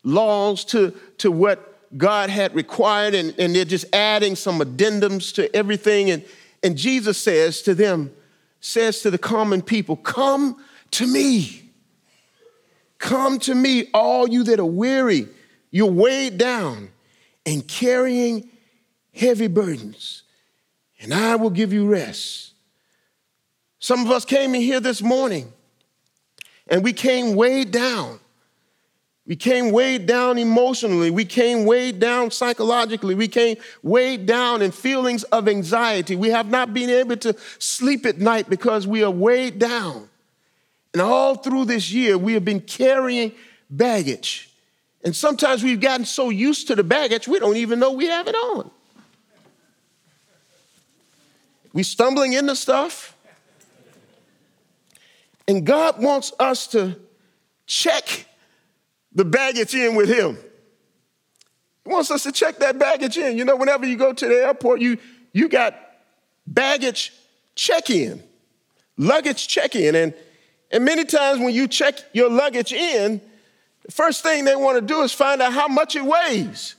laws 0.02 0.62
to, 0.66 0.90
to 1.16 1.32
what 1.32 1.96
God 1.96 2.28
had 2.28 2.54
required, 2.54 3.14
and, 3.14 3.34
and 3.38 3.56
they're 3.56 3.64
just 3.64 3.86
adding 3.94 4.36
some 4.36 4.58
addendums 4.58 5.34
to 5.36 5.56
everything. 5.56 6.10
And, 6.10 6.22
and 6.62 6.76
Jesus 6.76 7.16
says 7.16 7.62
to 7.62 7.74
them, 7.74 8.12
says 8.60 9.00
to 9.00 9.10
the 9.10 9.16
common 9.16 9.62
people, 9.62 9.96
Come 9.96 10.62
to 10.90 11.06
me. 11.06 11.72
Come 12.98 13.38
to 13.38 13.54
me, 13.54 13.88
all 13.94 14.28
you 14.28 14.42
that 14.44 14.60
are 14.60 14.66
weary, 14.66 15.28
you're 15.70 15.90
weighed 15.90 16.36
down 16.36 16.90
and 17.46 17.66
carrying 17.66 18.50
heavy 19.14 19.46
burdens, 19.46 20.24
and 21.00 21.14
I 21.14 21.36
will 21.36 21.50
give 21.50 21.72
you 21.72 21.86
rest. 21.86 22.52
Some 23.78 24.04
of 24.04 24.10
us 24.10 24.24
came 24.24 24.54
in 24.54 24.60
here 24.60 24.80
this 24.80 25.00
morning 25.00 25.52
and 26.66 26.82
we 26.82 26.92
came 26.92 27.36
weighed 27.36 27.70
down. 27.70 28.18
We 29.26 29.36
came 29.36 29.72
weighed 29.72 30.06
down 30.06 30.38
emotionally. 30.38 31.10
We 31.10 31.24
came 31.24 31.64
weighed 31.64 31.98
down 31.98 32.30
psychologically. 32.30 33.14
We 33.14 33.28
came 33.28 33.56
weighed 33.82 34.26
down 34.26 34.62
in 34.62 34.70
feelings 34.70 35.24
of 35.24 35.48
anxiety. 35.48 36.14
We 36.14 36.30
have 36.30 36.48
not 36.48 36.72
been 36.72 36.90
able 36.90 37.16
to 37.18 37.36
sleep 37.58 38.06
at 38.06 38.18
night 38.18 38.48
because 38.48 38.86
we 38.86 39.02
are 39.02 39.10
weighed 39.10 39.58
down. 39.58 40.08
And 40.92 41.02
all 41.02 41.34
through 41.34 41.66
this 41.66 41.90
year, 41.90 42.16
we 42.16 42.34
have 42.34 42.44
been 42.44 42.60
carrying 42.60 43.32
baggage. 43.68 44.50
And 45.06 45.14
sometimes 45.14 45.62
we've 45.62 45.78
gotten 45.78 46.04
so 46.04 46.30
used 46.30 46.66
to 46.66 46.74
the 46.74 46.82
baggage, 46.82 47.28
we 47.28 47.38
don't 47.38 47.56
even 47.56 47.78
know 47.78 47.92
we 47.92 48.06
have 48.06 48.26
it 48.26 48.34
on. 48.34 48.68
We 51.72 51.84
stumbling 51.84 52.32
into 52.32 52.56
stuff. 52.56 53.16
And 55.46 55.64
God 55.64 56.02
wants 56.02 56.32
us 56.40 56.66
to 56.68 56.96
check 57.66 58.26
the 59.12 59.24
baggage 59.24 59.76
in 59.76 59.94
with 59.94 60.08
him. 60.08 60.38
He 61.84 61.92
wants 61.92 62.10
us 62.10 62.24
to 62.24 62.32
check 62.32 62.58
that 62.58 62.76
baggage 62.76 63.16
in. 63.16 63.38
You 63.38 63.44
know, 63.44 63.54
whenever 63.54 63.86
you 63.86 63.96
go 63.96 64.12
to 64.12 64.26
the 64.26 64.34
airport, 64.34 64.80
you, 64.80 64.98
you 65.32 65.48
got 65.48 65.76
baggage 66.48 67.12
check-in, 67.54 68.24
luggage 68.96 69.46
check-in. 69.46 69.94
And, 69.94 70.14
and 70.72 70.84
many 70.84 71.04
times 71.04 71.38
when 71.38 71.54
you 71.54 71.68
check 71.68 71.94
your 72.12 72.28
luggage 72.28 72.72
in, 72.72 73.20
the 73.86 73.92
first 73.92 74.22
thing 74.22 74.44
they 74.44 74.56
want 74.56 74.76
to 74.76 74.82
do 74.82 75.02
is 75.02 75.12
find 75.12 75.40
out 75.40 75.52
how 75.52 75.68
much 75.68 75.94
it 75.96 76.04
weighs. 76.04 76.74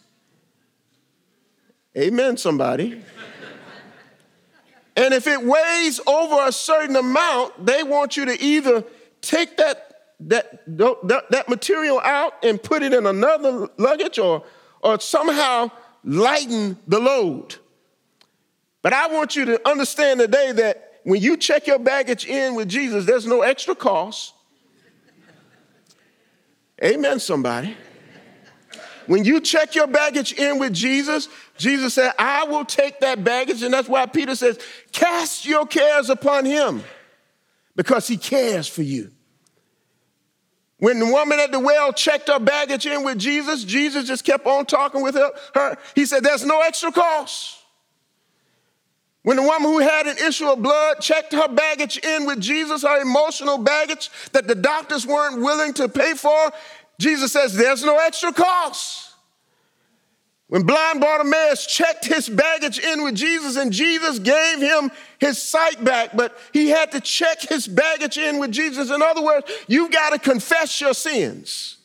Amen, 1.98 2.38
somebody. 2.38 3.02
and 4.96 5.14
if 5.14 5.26
it 5.26 5.42
weighs 5.44 6.00
over 6.06 6.48
a 6.48 6.52
certain 6.52 6.96
amount, 6.96 7.66
they 7.66 7.82
want 7.82 8.18
you 8.18 8.26
to 8.26 8.40
either 8.42 8.84
take 9.22 9.58
that 9.58 9.84
that, 10.20 10.64
that, 10.66 11.26
that 11.30 11.48
material 11.48 12.00
out 12.00 12.44
and 12.44 12.62
put 12.62 12.82
it 12.82 12.92
in 12.92 13.06
another 13.06 13.68
luggage 13.78 14.18
or, 14.18 14.44
or 14.82 15.00
somehow 15.00 15.70
lighten 16.04 16.76
the 16.88 17.00
load. 17.00 17.56
But 18.82 18.94
I 18.94 19.08
want 19.10 19.36
you 19.36 19.46
to 19.46 19.70
understand 19.70 20.20
today 20.20 20.52
that 20.54 21.02
when 21.04 21.22
you 21.22 21.38
check 21.38 21.68
your 21.68 21.78
baggage 21.78 22.26
in 22.26 22.56
with 22.56 22.68
Jesus, 22.68 23.06
there's 23.06 23.28
no 23.28 23.42
extra 23.42 23.76
cost. 23.76 24.34
Amen, 26.84 27.20
somebody. 27.20 27.76
When 29.08 29.24
you 29.24 29.40
check 29.40 29.74
your 29.74 29.88
baggage 29.88 30.34
in 30.34 30.60
with 30.60 30.74
Jesus, 30.74 31.30
Jesus 31.58 31.94
said, 31.94 32.12
I 32.20 32.44
will 32.44 32.66
take 32.66 33.00
that 33.00 33.24
baggage. 33.24 33.64
And 33.64 33.74
that's 33.74 33.88
why 33.88 34.06
Peter 34.06 34.36
says, 34.36 34.60
Cast 34.92 35.46
your 35.46 35.66
cares 35.66 36.10
upon 36.10 36.46
him 36.46 36.84
because 37.76 38.08
he 38.08 38.18
cares 38.18 38.68
for 38.68 38.84
you. 38.84 39.12
When 40.80 41.00
the 41.00 41.06
woman 41.08 41.40
at 41.40 41.52
the 41.52 41.60
well 41.60 41.92
checked 41.92 42.28
her 42.28 42.40
baggage 42.40 42.86
in 42.86 43.04
with 43.04 43.18
Jesus, 43.18 43.64
Jesus 43.64 44.06
just 44.06 44.24
kept 44.24 44.46
on 44.46 44.66
talking 44.66 45.02
with 45.02 45.16
her. 45.16 45.78
He 45.96 46.06
said, 46.06 46.24
There's 46.24 46.46
no 46.46 46.62
extra 46.62 46.92
cost. 46.92 47.58
When 49.28 49.36
the 49.36 49.44
woman 49.44 49.70
who 49.70 49.80
had 49.80 50.08
an 50.08 50.18
issue 50.26 50.48
of 50.48 50.62
blood 50.62 51.02
checked 51.02 51.34
her 51.34 51.50
baggage 51.50 51.98
in 51.98 52.26
with 52.26 52.40
Jesus, 52.40 52.84
her 52.84 53.02
emotional 53.02 53.58
baggage 53.58 54.10
that 54.32 54.48
the 54.48 54.56
doctors 54.56 55.06
weren't 55.06 55.42
willing 55.42 55.74
to 55.74 55.90
pay 55.90 56.14
for, 56.14 56.50
Jesus 56.98 57.34
says, 57.34 57.54
There's 57.54 57.84
no 57.84 57.98
extra 57.98 58.32
cost. 58.32 59.12
When 60.48 60.64
blind 60.64 61.02
Bartimaeus 61.02 61.66
checked 61.66 62.06
his 62.06 62.30
baggage 62.30 62.80
in 62.80 63.04
with 63.04 63.16
Jesus 63.16 63.58
and 63.58 63.74
Jesus 63.74 64.18
gave 64.20 64.60
him 64.60 64.92
his 65.20 65.42
sight 65.42 65.84
back, 65.84 66.16
but 66.16 66.38
he 66.54 66.70
had 66.70 66.94
to 66.94 67.02
check 67.02 67.42
his 67.42 67.68
baggage 67.68 68.18
in 68.18 68.40
with 68.40 68.54
Jesus. 68.54 68.90
In 68.90 69.02
other 69.02 69.22
words, 69.22 69.52
you've 69.68 69.92
got 69.92 70.12
to 70.12 70.20
confess 70.20 70.80
your 70.80 70.94
sins 70.94 71.76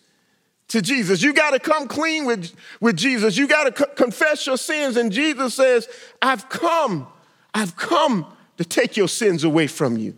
to 0.69 0.81
Jesus. 0.81 1.25
You've 1.25 1.35
got 1.35 1.51
to 1.51 1.59
come 1.59 1.89
clean 1.89 2.25
with, 2.25 2.55
with 2.81 2.97
Jesus. 2.97 3.37
You've 3.37 3.51
got 3.51 3.65
to 3.65 3.73
co- 3.73 3.93
confess 3.97 4.47
your 4.47 4.57
sins. 4.57 4.97
And 4.97 5.11
Jesus 5.11 5.57
says, 5.57 5.89
I've 6.23 6.49
come, 6.49 7.09
I've 7.55 7.77
come 7.77 8.27
to 8.59 8.65
take 8.65 8.97
your 8.97 9.09
sins 9.09 9.45
away 9.45 9.67
from 9.67 9.97
you 9.97 10.17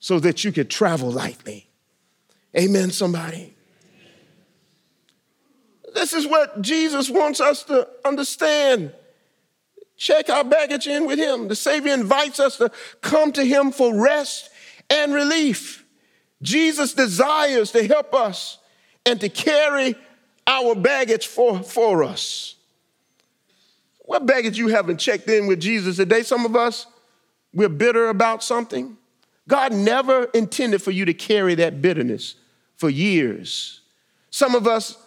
so 0.00 0.18
that 0.20 0.44
you 0.44 0.52
can 0.52 0.66
travel 0.66 1.10
lightly. 1.10 1.68
Amen, 2.56 2.90
somebody. 2.90 3.54
This 5.94 6.12
is 6.12 6.26
what 6.26 6.60
Jesus 6.60 7.08
wants 7.08 7.40
us 7.40 7.62
to 7.64 7.88
understand. 8.04 8.92
Check 9.96 10.28
our 10.28 10.44
baggage 10.44 10.86
in 10.86 11.06
with 11.06 11.18
Him. 11.18 11.48
The 11.48 11.56
Savior 11.56 11.94
invites 11.94 12.40
us 12.40 12.56
to 12.58 12.70
come 13.00 13.32
to 13.32 13.44
Him 13.44 13.70
for 13.70 13.94
rest 13.94 14.50
and 14.90 15.14
relief. 15.14 15.84
Jesus 16.42 16.94
desires 16.94 17.70
to 17.72 17.86
help 17.86 18.12
us 18.14 18.58
and 19.06 19.20
to 19.20 19.28
carry 19.28 19.94
our 20.46 20.74
baggage 20.74 21.26
for, 21.26 21.62
for 21.62 22.04
us. 22.04 22.53
What 24.04 24.26
baggage 24.26 24.58
you 24.58 24.68
haven't 24.68 24.98
checked 24.98 25.28
in 25.28 25.46
with 25.46 25.60
Jesus 25.60 25.96
today? 25.96 26.22
Some 26.22 26.44
of 26.44 26.54
us, 26.54 26.86
we're 27.52 27.70
bitter 27.70 28.08
about 28.08 28.42
something. 28.42 28.96
God 29.48 29.72
never 29.72 30.24
intended 30.26 30.82
for 30.82 30.90
you 30.90 31.04
to 31.06 31.14
carry 31.14 31.54
that 31.56 31.80
bitterness 31.80 32.36
for 32.76 32.90
years. 32.90 33.80
Some 34.30 34.54
of 34.54 34.66
us 34.66 34.98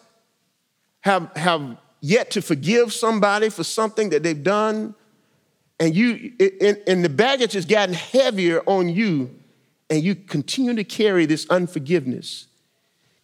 have, 1.02 1.32
have 1.36 1.78
yet 2.02 2.32
to 2.32 2.42
forgive 2.42 2.92
somebody 2.92 3.50
for 3.50 3.64
something 3.64 4.10
that 4.10 4.24
they've 4.24 4.44
done, 4.44 4.96
and 5.80 5.96
you 5.96 6.34
and, 6.40 6.82
and 6.88 7.06
the 7.06 7.10
baggage 7.10 7.54
has 7.54 7.66
gotten 7.66 7.94
heavier 7.94 8.62
on 8.66 8.90
you, 8.90 9.30
and 9.90 10.04
you 10.04 10.16
continue 10.16 10.74
to 10.76 10.84
carry 10.84 11.26
this 11.26 11.48
unforgiveness. 11.50 12.48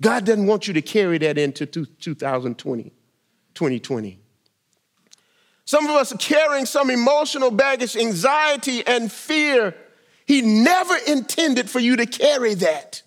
God 0.02 0.26
doesn't 0.26 0.46
want 0.46 0.68
you 0.68 0.74
to 0.74 0.82
carry 0.82 1.18
that 1.20 1.38
into 1.38 1.66
2020, 1.66 2.92
2020. 3.56 4.23
Some 5.66 5.86
of 5.86 5.96
us 5.96 6.14
are 6.14 6.18
carrying 6.18 6.66
some 6.66 6.90
emotional 6.90 7.52
baggage, 7.52 7.96
anxiety, 7.96 8.86
and 8.86 9.12
fear. 9.12 9.76
He 10.26 10.42
never 10.42 10.96
intended 11.08 11.70
for 11.70 11.80
you 11.80 11.96
to 11.98 12.06
carry 12.06 12.54
that. 12.56 13.02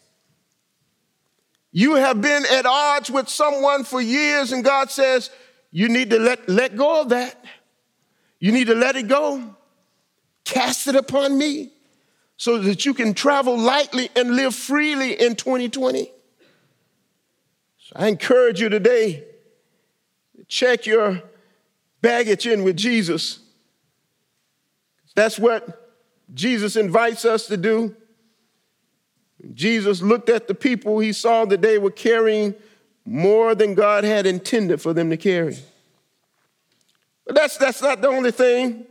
You 1.72 1.96
have 1.96 2.22
been 2.22 2.44
at 2.50 2.64
odds 2.64 3.10
with 3.10 3.28
someone 3.28 3.84
for 3.84 4.00
years, 4.00 4.52
and 4.52 4.64
God 4.64 4.90
says, 4.90 5.30
You 5.70 5.88
need 5.88 6.10
to 6.10 6.18
let, 6.18 6.48
let 6.48 6.76
go 6.76 7.02
of 7.02 7.10
that. 7.10 7.44
You 8.38 8.52
need 8.52 8.68
to 8.68 8.74
let 8.74 8.96
it 8.96 9.08
go. 9.08 9.54
Cast 10.44 10.86
it 10.86 10.96
upon 10.96 11.36
me 11.36 11.72
so 12.36 12.58
that 12.58 12.86
you 12.86 12.94
can 12.94 13.12
travel 13.12 13.58
lightly 13.58 14.08
and 14.14 14.36
live 14.36 14.54
freely 14.54 15.12
in 15.12 15.36
2020. 15.36 16.10
So 17.78 17.92
I 17.94 18.08
encourage 18.08 18.60
you 18.60 18.68
today 18.68 19.24
check 20.48 20.86
your 20.86 21.22
baggage 22.06 22.46
in 22.46 22.62
with 22.62 22.76
Jesus. 22.76 23.40
That's 25.16 25.40
what 25.40 25.92
Jesus 26.32 26.76
invites 26.76 27.24
us 27.24 27.48
to 27.48 27.56
do. 27.56 27.96
Jesus 29.54 30.00
looked 30.02 30.28
at 30.28 30.46
the 30.46 30.54
people, 30.54 31.00
he 31.00 31.12
saw 31.12 31.44
that 31.46 31.62
they 31.62 31.78
were 31.78 31.90
carrying 31.90 32.54
more 33.04 33.56
than 33.56 33.74
God 33.74 34.04
had 34.04 34.24
intended 34.24 34.80
for 34.80 34.92
them 34.92 35.10
to 35.10 35.16
carry. 35.16 35.58
But 37.24 37.34
that's, 37.34 37.56
that's 37.56 37.82
not 37.82 38.00
the 38.00 38.08
only 38.08 38.30
thing. 38.30 38.86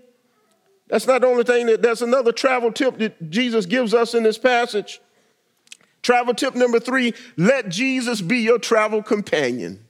That's 0.90 1.08
not 1.08 1.22
the 1.22 1.28
only 1.28 1.46
thing. 1.46 1.68
That, 1.68 1.82
there's 1.82 2.02
another 2.02 2.34
travel 2.34 2.70
tip 2.70 2.98
that 2.98 3.30
Jesus 3.30 3.66
gives 3.66 3.94
us 3.94 4.14
in 4.14 4.24
this 4.24 4.38
passage. 4.38 5.00
Travel 6.02 6.34
tip 6.34 6.54
number 6.54 6.82
three 6.82 7.14
let 7.38 7.70
Jesus 7.70 8.20
be 8.20 8.40
your 8.40 8.60
travel 8.60 9.02
companion. 9.02 9.86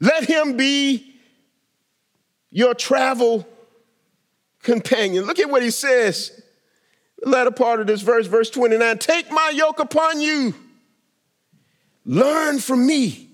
Let 0.00 0.24
him 0.24 0.56
be 0.56 1.05
your 2.56 2.72
travel 2.72 3.46
companion. 4.62 5.26
Look 5.26 5.38
at 5.38 5.50
what 5.50 5.62
he 5.62 5.70
says 5.70 6.40
the 7.18 7.28
latter 7.28 7.50
part 7.50 7.80
of 7.80 7.86
this 7.86 8.00
verse, 8.00 8.26
verse 8.26 8.48
29 8.48 8.96
Take 8.96 9.30
my 9.30 9.52
yoke 9.54 9.78
upon 9.78 10.22
you, 10.22 10.54
learn 12.06 12.58
from 12.58 12.86
me, 12.86 13.28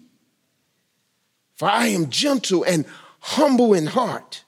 for 1.55 1.69
I 1.69 1.87
am 1.87 2.11
gentle 2.11 2.65
and 2.65 2.85
humble 3.21 3.75
in 3.75 3.87
heart. 3.87 4.43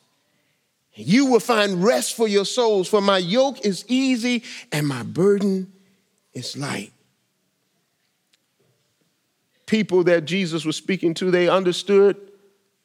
You 0.95 1.27
will 1.27 1.41
find 1.41 1.85
rest 1.85 2.17
for 2.17 2.27
your 2.27 2.45
souls, 2.45 2.89
for 2.89 3.01
my 3.01 3.19
yoke 3.19 3.65
is 3.65 3.85
easy 3.87 4.43
and 4.73 4.89
my 4.89 5.05
burden 5.05 5.73
is 6.33 6.57
light. 6.57 6.93
People 9.67 10.03
that 10.05 10.25
Jesus 10.25 10.65
was 10.65 10.75
speaking 10.75 11.15
to, 11.15 11.31
they 11.31 11.49
understood 11.49 12.17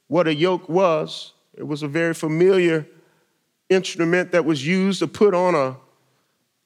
what 0.08 0.28
a 0.28 0.36
yoke 0.36 0.69
was. 0.69 1.34
It 1.60 1.67
was 1.67 1.84
a 1.84 1.88
very 1.88 2.15
familiar 2.15 2.88
instrument 3.69 4.32
that 4.32 4.45
was 4.45 4.65
used 4.65 5.00
to 5.00 5.08
put 5.08 5.36
on 5.36 5.54
a 5.54 5.76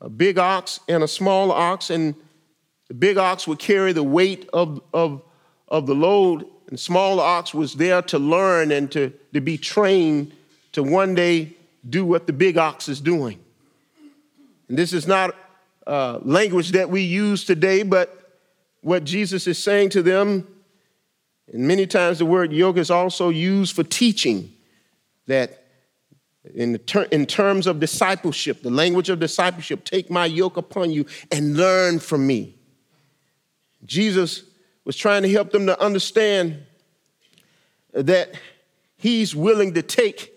a 0.03 0.10
big 0.10 0.38
ox 0.38 0.82
and 0.89 1.01
a 1.01 1.08
small 1.08 1.51
ox, 1.51 1.89
and 1.89 2.13
the 2.89 2.93
big 2.93 3.17
ox 3.17 3.47
would 3.47 3.58
carry 3.58 3.93
the 3.93 4.03
weight 4.03 4.49
of, 4.51 4.82
of, 4.93 5.21
of 5.69 5.88
the 5.88 5.95
load, 5.95 6.41
and 6.41 6.73
the 6.73 6.77
small 6.77 7.21
ox 7.21 7.53
was 7.53 7.73
there 7.75 8.01
to 8.01 8.19
learn 8.19 8.71
and 8.71 8.91
to, 8.91 9.13
to 9.34 9.39
be 9.39 9.58
trained 9.58 10.34
to 10.73 10.84
one 10.84 11.15
day 11.15 11.53
do 11.89 12.06
what 12.06 12.27
the 12.27 12.34
big 12.34 12.58
ox 12.58 12.89
is 12.89 12.99
doing. 12.99 13.39
And 14.67 14.77
this 14.77 14.91
is 14.91 15.08
not 15.08 15.34
uh, 15.88 16.19
language 16.21 16.71
that 16.73 16.89
we 16.89 17.01
use 17.01 17.45
today, 17.45 17.84
but 17.84 18.39
what 18.82 19.06
Jesus 19.06 19.47
is 19.47 19.58
saying 19.58 19.89
to 19.91 20.01
them 20.01 20.45
And 21.51 21.67
many 21.67 21.86
times 21.88 22.19
the 22.19 22.25
word 22.25 22.53
yoke 22.53 22.77
is 22.77 22.89
also 22.89 23.29
used 23.29 23.75
for 23.75 23.84
teaching, 23.84 24.53
that 25.27 25.63
in, 26.53 26.77
ter- 26.79 27.03
in 27.03 27.25
terms 27.25 27.67
of 27.67 27.79
discipleship, 27.79 28.62
the 28.62 28.69
language 28.69 29.09
of 29.09 29.19
discipleship, 29.19 29.86
take 29.86 30.09
my 30.09 30.25
yoke 30.25 30.57
upon 30.57 30.91
you 30.91 31.05
and 31.31 31.55
learn 31.55 31.99
from 31.99 32.27
me. 32.27 32.55
Jesus 33.86 34.43
was 34.86 34.97
trying 34.97 35.23
to 35.23 35.29
help 35.29 35.51
them 35.51 35.65
to 35.67 35.81
understand 35.81 36.63
that 37.93 38.33
he's 38.97 39.36
willing 39.36 39.73
to 39.73 39.81
take 39.81 40.33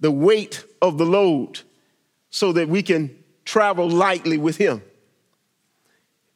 the 0.00 0.10
weight 0.10 0.64
of 0.80 0.98
the 0.98 1.06
load 1.06 1.60
so 2.30 2.52
that 2.52 2.68
we 2.68 2.82
can 2.82 3.16
travel 3.44 3.88
lightly 3.88 4.38
with 4.38 4.56
him. 4.56 4.82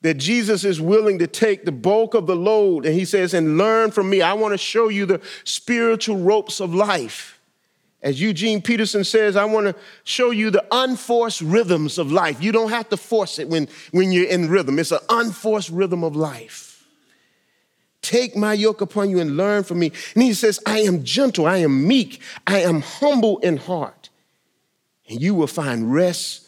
That 0.03 0.15
Jesus 0.15 0.65
is 0.65 0.81
willing 0.81 1.19
to 1.21 1.27
take 1.27 1.65
the 1.65 1.73
bulk 1.73 2.15
of 2.15 2.27
the 2.27 2.37
load, 2.37 2.85
and 2.85 2.95
he 2.95 3.05
says, 3.05 3.35
and 3.35 3.57
learn 3.57 3.91
from 3.91 4.11
me. 4.11 4.21
I 4.21 4.35
want 4.35 4.53
to 4.53 4.59
show 4.59 4.89
you 4.89 5.07
the 5.07 5.21
spiritual 5.45 6.19
ropes 6.19 6.61
of 6.61 6.75
life. 6.75 7.36
As 8.07 8.21
Eugene 8.21 8.63
Peterson 8.63 9.03
says, 9.03 9.35
I 9.35 9.47
want 9.47 9.67
to 9.67 9.75
show 10.05 10.31
you 10.31 10.53
the 10.53 10.65
unforced 10.71 11.41
rhythms 11.41 11.99
of 11.99 12.13
life. 12.13 12.41
You 12.41 12.53
don't 12.53 12.71
have 12.71 12.89
to 12.91 12.97
force 12.97 13.41
it 13.41 13.49
when, 13.49 13.67
when 13.91 14.13
you're 14.13 14.29
in 14.29 14.49
rhythm, 14.49 14.79
it's 14.79 14.93
an 14.93 15.01
unforced 15.09 15.71
rhythm 15.71 16.05
of 16.05 16.15
life. 16.15 16.87
Take 18.03 18.37
my 18.37 18.53
yoke 18.53 18.81
upon 18.81 19.11
you 19.11 19.19
and 19.19 19.37
learn 19.37 19.65
from 19.65 19.81
me. 19.81 19.91
And 20.15 20.23
he 20.23 20.35
says, 20.35 20.61
I 20.65 20.83
am 20.83 21.03
gentle, 21.03 21.47
I 21.47 21.57
am 21.57 21.89
meek, 21.89 22.23
I 22.47 22.61
am 22.61 22.81
humble 22.81 23.39
in 23.39 23.57
heart, 23.57 24.09
and 25.09 25.21
you 25.21 25.35
will 25.35 25.49
find 25.49 25.93
rest 25.93 26.47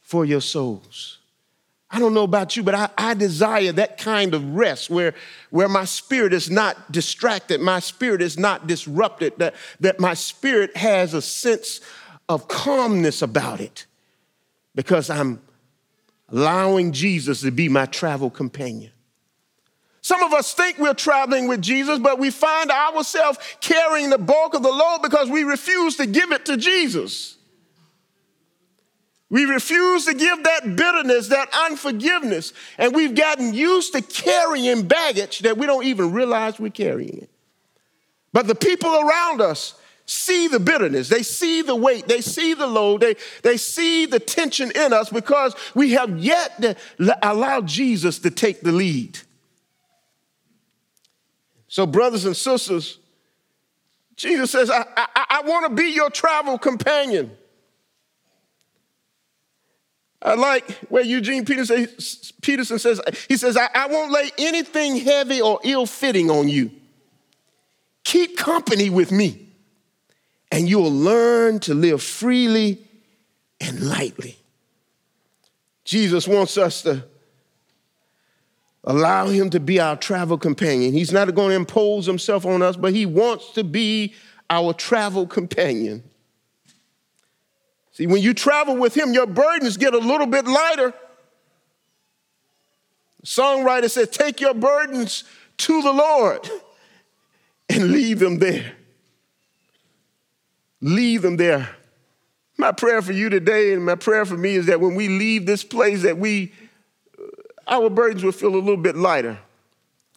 for 0.00 0.24
your 0.24 0.40
souls. 0.40 1.19
I 1.90 1.98
don't 1.98 2.14
know 2.14 2.22
about 2.22 2.56
you, 2.56 2.62
but 2.62 2.74
I, 2.74 2.88
I, 2.96 3.14
desire 3.14 3.72
that 3.72 3.98
kind 3.98 4.32
of 4.32 4.54
rest 4.54 4.90
where, 4.90 5.12
where 5.50 5.68
my 5.68 5.84
spirit 5.84 6.32
is 6.32 6.48
not 6.48 6.92
distracted, 6.92 7.60
my 7.60 7.80
spirit 7.80 8.22
is 8.22 8.38
not 8.38 8.68
disrupted, 8.68 9.36
that, 9.38 9.56
that 9.80 9.98
my 9.98 10.14
spirit 10.14 10.76
has 10.76 11.14
a 11.14 11.22
sense 11.22 11.80
of 12.28 12.46
calmness 12.46 13.22
about 13.22 13.60
it 13.60 13.86
because 14.76 15.10
I'm 15.10 15.40
allowing 16.28 16.92
Jesus 16.92 17.40
to 17.40 17.50
be 17.50 17.68
my 17.68 17.86
travel 17.86 18.30
companion. 18.30 18.92
Some 20.00 20.22
of 20.22 20.32
us 20.32 20.54
think 20.54 20.78
we're 20.78 20.94
traveling 20.94 21.48
with 21.48 21.60
Jesus, 21.60 21.98
but 21.98 22.20
we 22.20 22.30
find 22.30 22.70
ourselves 22.70 23.38
carrying 23.60 24.10
the 24.10 24.18
bulk 24.18 24.54
of 24.54 24.62
the 24.62 24.70
load 24.70 25.00
because 25.02 25.28
we 25.28 25.42
refuse 25.42 25.96
to 25.96 26.06
give 26.06 26.30
it 26.30 26.46
to 26.46 26.56
Jesus. 26.56 27.36
We 29.30 29.44
refuse 29.44 30.06
to 30.06 30.14
give 30.14 30.42
that 30.42 30.76
bitterness, 30.76 31.28
that 31.28 31.48
unforgiveness, 31.66 32.52
and 32.76 32.92
we've 32.92 33.14
gotten 33.14 33.54
used 33.54 33.92
to 33.94 34.02
carrying 34.02 34.88
baggage 34.88 35.40
that 35.40 35.56
we 35.56 35.66
don't 35.66 35.84
even 35.84 36.12
realize 36.12 36.58
we're 36.58 36.70
carrying 36.70 37.18
it. 37.18 37.30
But 38.32 38.48
the 38.48 38.56
people 38.56 38.90
around 38.90 39.40
us 39.40 39.74
see 40.04 40.48
the 40.48 40.58
bitterness, 40.58 41.08
they 41.08 41.22
see 41.22 41.62
the 41.62 41.76
weight, 41.76 42.08
they 42.08 42.20
see 42.20 42.54
the 42.54 42.66
load, 42.66 43.02
they, 43.02 43.14
they 43.42 43.56
see 43.56 44.06
the 44.06 44.18
tension 44.18 44.72
in 44.74 44.92
us 44.92 45.10
because 45.10 45.54
we 45.76 45.92
have 45.92 46.18
yet 46.18 46.60
to 46.60 46.76
allow 47.22 47.60
Jesus 47.60 48.18
to 48.20 48.30
take 48.32 48.62
the 48.62 48.72
lead. 48.72 49.16
So, 51.68 51.86
brothers 51.86 52.24
and 52.24 52.36
sisters, 52.36 52.98
Jesus 54.16 54.50
says, 54.50 54.70
I, 54.70 54.84
I, 54.96 55.24
I 55.30 55.42
want 55.42 55.68
to 55.68 55.82
be 55.82 55.90
your 55.90 56.10
travel 56.10 56.58
companion. 56.58 57.30
I 60.22 60.34
like 60.34 60.70
where 60.90 61.02
Eugene 61.02 61.44
Peterson, 61.44 61.88
Peterson 62.42 62.78
says, 62.78 63.00
he 63.28 63.36
says, 63.36 63.56
I, 63.56 63.68
I 63.74 63.86
won't 63.86 64.12
lay 64.12 64.30
anything 64.38 64.96
heavy 64.96 65.40
or 65.40 65.58
ill 65.64 65.86
fitting 65.86 66.30
on 66.30 66.48
you. 66.48 66.70
Keep 68.04 68.36
company 68.36 68.90
with 68.90 69.12
me, 69.12 69.48
and 70.50 70.68
you'll 70.68 70.92
learn 70.92 71.60
to 71.60 71.74
live 71.74 72.02
freely 72.02 72.86
and 73.60 73.88
lightly. 73.88 74.36
Jesus 75.84 76.28
wants 76.28 76.58
us 76.58 76.82
to 76.82 77.04
allow 78.84 79.26
him 79.26 79.50
to 79.50 79.60
be 79.60 79.80
our 79.80 79.96
travel 79.96 80.38
companion. 80.38 80.92
He's 80.92 81.12
not 81.12 81.34
going 81.34 81.50
to 81.50 81.56
impose 81.56 82.06
himself 82.06 82.46
on 82.46 82.62
us, 82.62 82.76
but 82.76 82.92
he 82.92 83.06
wants 83.06 83.52
to 83.52 83.64
be 83.64 84.14
our 84.48 84.72
travel 84.72 85.26
companion. 85.26 86.02
See, 88.00 88.06
when 88.06 88.22
you 88.22 88.32
travel 88.32 88.78
with 88.78 88.96
him, 88.96 89.12
your 89.12 89.26
burdens 89.26 89.76
get 89.76 89.92
a 89.92 89.98
little 89.98 90.26
bit 90.26 90.46
lighter. 90.46 90.94
The 93.20 93.26
songwriter 93.26 93.90
said, 93.90 94.10
Take 94.10 94.40
your 94.40 94.54
burdens 94.54 95.24
to 95.58 95.82
the 95.82 95.92
Lord 95.92 96.48
and 97.68 97.92
leave 97.92 98.18
them 98.18 98.38
there. 98.38 98.72
Leave 100.80 101.20
them 101.20 101.36
there. 101.36 101.76
My 102.56 102.72
prayer 102.72 103.02
for 103.02 103.12
you 103.12 103.28
today 103.28 103.74
and 103.74 103.84
my 103.84 103.96
prayer 103.96 104.24
for 104.24 104.38
me 104.38 104.54
is 104.54 104.64
that 104.64 104.80
when 104.80 104.94
we 104.94 105.08
leave 105.08 105.44
this 105.44 105.62
place, 105.62 106.00
that 106.00 106.16
we, 106.16 106.54
uh, 107.18 107.24
our 107.68 107.90
burdens 107.90 108.24
will 108.24 108.32
feel 108.32 108.54
a 108.54 108.56
little 108.56 108.78
bit 108.78 108.96
lighter. 108.96 109.38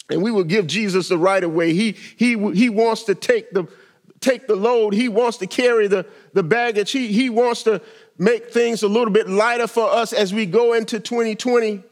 And 0.09 0.23
we 0.23 0.31
will 0.31 0.45
give 0.45 0.67
Jesus 0.67 1.09
the 1.09 1.17
right 1.17 1.43
of 1.43 1.51
way. 1.51 1.73
He, 1.73 1.97
he, 2.15 2.37
he 2.53 2.69
wants 2.69 3.03
to 3.03 3.13
take 3.13 3.51
the, 3.51 3.67
take 4.23 4.47
the 4.47 4.55
load. 4.55 4.93
He 4.93 5.09
wants 5.09 5.37
to 5.37 5.47
carry 5.47 5.87
the, 5.87 6.05
the 6.33 6.43
baggage. 6.43 6.91
He, 6.91 7.07
he 7.07 7.29
wants 7.29 7.63
to 7.63 7.81
make 8.17 8.51
things 8.51 8.81
a 8.81 8.87
little 8.87 9.13
bit 9.13 9.29
lighter 9.29 9.67
for 9.67 9.91
us 9.91 10.13
as 10.13 10.33
we 10.33 10.45
go 10.45 10.73
into 10.73 10.99
2020. 10.99 11.83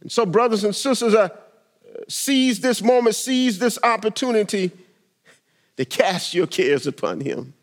And 0.00 0.12
so, 0.12 0.26
brothers 0.26 0.64
and 0.64 0.74
sisters, 0.74 1.14
uh, 1.14 1.30
seize 2.08 2.60
this 2.60 2.82
moment, 2.82 3.16
seize 3.16 3.58
this 3.58 3.78
opportunity 3.82 4.70
to 5.76 5.84
cast 5.84 6.34
your 6.34 6.46
cares 6.46 6.86
upon 6.86 7.20
Him 7.20 7.54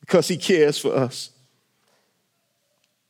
because 0.00 0.26
He 0.26 0.36
cares 0.36 0.78
for 0.78 0.94
us. 0.94 1.30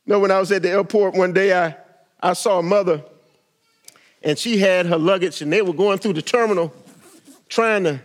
You 0.05 0.13
know, 0.13 0.19
when 0.19 0.31
I 0.31 0.39
was 0.39 0.51
at 0.51 0.63
the 0.63 0.69
airport 0.69 1.13
one 1.13 1.33
day, 1.33 1.57
I, 1.57 1.75
I 2.21 2.33
saw 2.33 2.59
a 2.59 2.63
mother 2.63 3.03
and 4.21 4.37
she 4.37 4.57
had 4.57 4.85
her 4.87 4.97
luggage 4.97 5.41
and 5.41 5.53
they 5.53 5.61
were 5.61 5.73
going 5.73 5.99
through 5.99 6.13
the 6.13 6.21
terminal 6.21 6.73
trying 7.47 7.83
to 7.83 8.01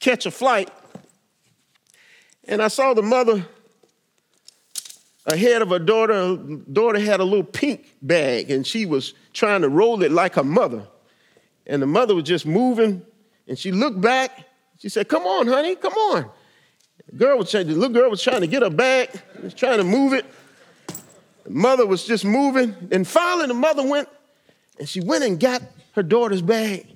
catch 0.00 0.26
a 0.26 0.30
flight. 0.30 0.70
And 2.48 2.60
I 2.60 2.68
saw 2.68 2.94
the 2.94 3.02
mother 3.02 3.46
ahead 5.26 5.62
of 5.62 5.68
her 5.68 5.78
daughter. 5.78 6.36
Daughter 6.36 6.98
had 6.98 7.20
a 7.20 7.24
little 7.24 7.44
pink 7.44 7.94
bag 8.02 8.50
and 8.50 8.66
she 8.66 8.86
was 8.86 9.14
trying 9.32 9.60
to 9.60 9.68
roll 9.68 10.02
it 10.02 10.10
like 10.10 10.34
her 10.34 10.44
mother. 10.44 10.86
And 11.66 11.80
the 11.80 11.86
mother 11.86 12.14
was 12.14 12.24
just 12.24 12.46
moving 12.46 13.02
and 13.46 13.58
she 13.58 13.70
looked 13.70 14.00
back. 14.00 14.46
She 14.78 14.88
said, 14.88 15.08
Come 15.08 15.24
on, 15.24 15.46
honey, 15.46 15.76
come 15.76 15.92
on. 15.92 16.30
The 17.06 17.16
girl 17.16 17.38
was 17.38 17.50
trying, 17.50 17.66
the 17.66 17.74
little 17.74 17.94
girl 17.94 18.10
was 18.10 18.22
trying 18.22 18.40
to 18.40 18.46
get 18.46 18.62
her 18.62 18.70
bag, 18.70 19.10
was 19.42 19.54
trying 19.54 19.78
to 19.78 19.84
move 19.84 20.14
it. 20.14 20.24
The 21.44 21.50
mother 21.50 21.86
was 21.86 22.04
just 22.04 22.24
moving. 22.24 22.74
And 22.90 23.06
finally, 23.06 23.46
the 23.46 23.54
mother 23.54 23.86
went 23.86 24.08
and 24.78 24.88
she 24.88 25.00
went 25.00 25.24
and 25.24 25.38
got 25.38 25.62
her 25.92 26.02
daughter's 26.02 26.42
bag. 26.42 26.86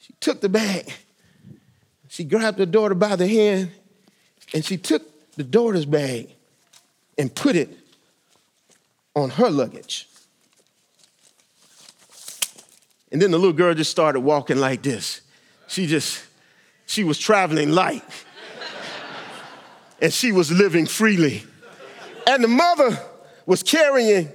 She 0.00 0.12
took 0.20 0.40
the 0.40 0.48
bag 0.48 0.92
she 2.16 2.24
grabbed 2.24 2.58
her 2.58 2.64
daughter 2.64 2.94
by 2.94 3.14
the 3.14 3.28
hand 3.28 3.70
and 4.54 4.64
she 4.64 4.78
took 4.78 5.02
the 5.34 5.44
daughter's 5.44 5.84
bag 5.84 6.30
and 7.18 7.34
put 7.34 7.54
it 7.54 7.68
on 9.14 9.28
her 9.28 9.50
luggage. 9.50 10.08
And 13.12 13.20
then 13.20 13.32
the 13.32 13.36
little 13.36 13.52
girl 13.52 13.74
just 13.74 13.90
started 13.90 14.20
walking 14.20 14.56
like 14.56 14.82
this. 14.82 15.20
She 15.66 15.86
just, 15.86 16.24
she 16.86 17.04
was 17.04 17.18
traveling 17.18 17.72
light. 17.72 18.02
and 20.00 20.10
she 20.10 20.32
was 20.32 20.50
living 20.50 20.86
freely. 20.86 21.44
And 22.26 22.42
the 22.42 22.48
mother 22.48 22.98
was 23.44 23.62
carrying 23.62 24.30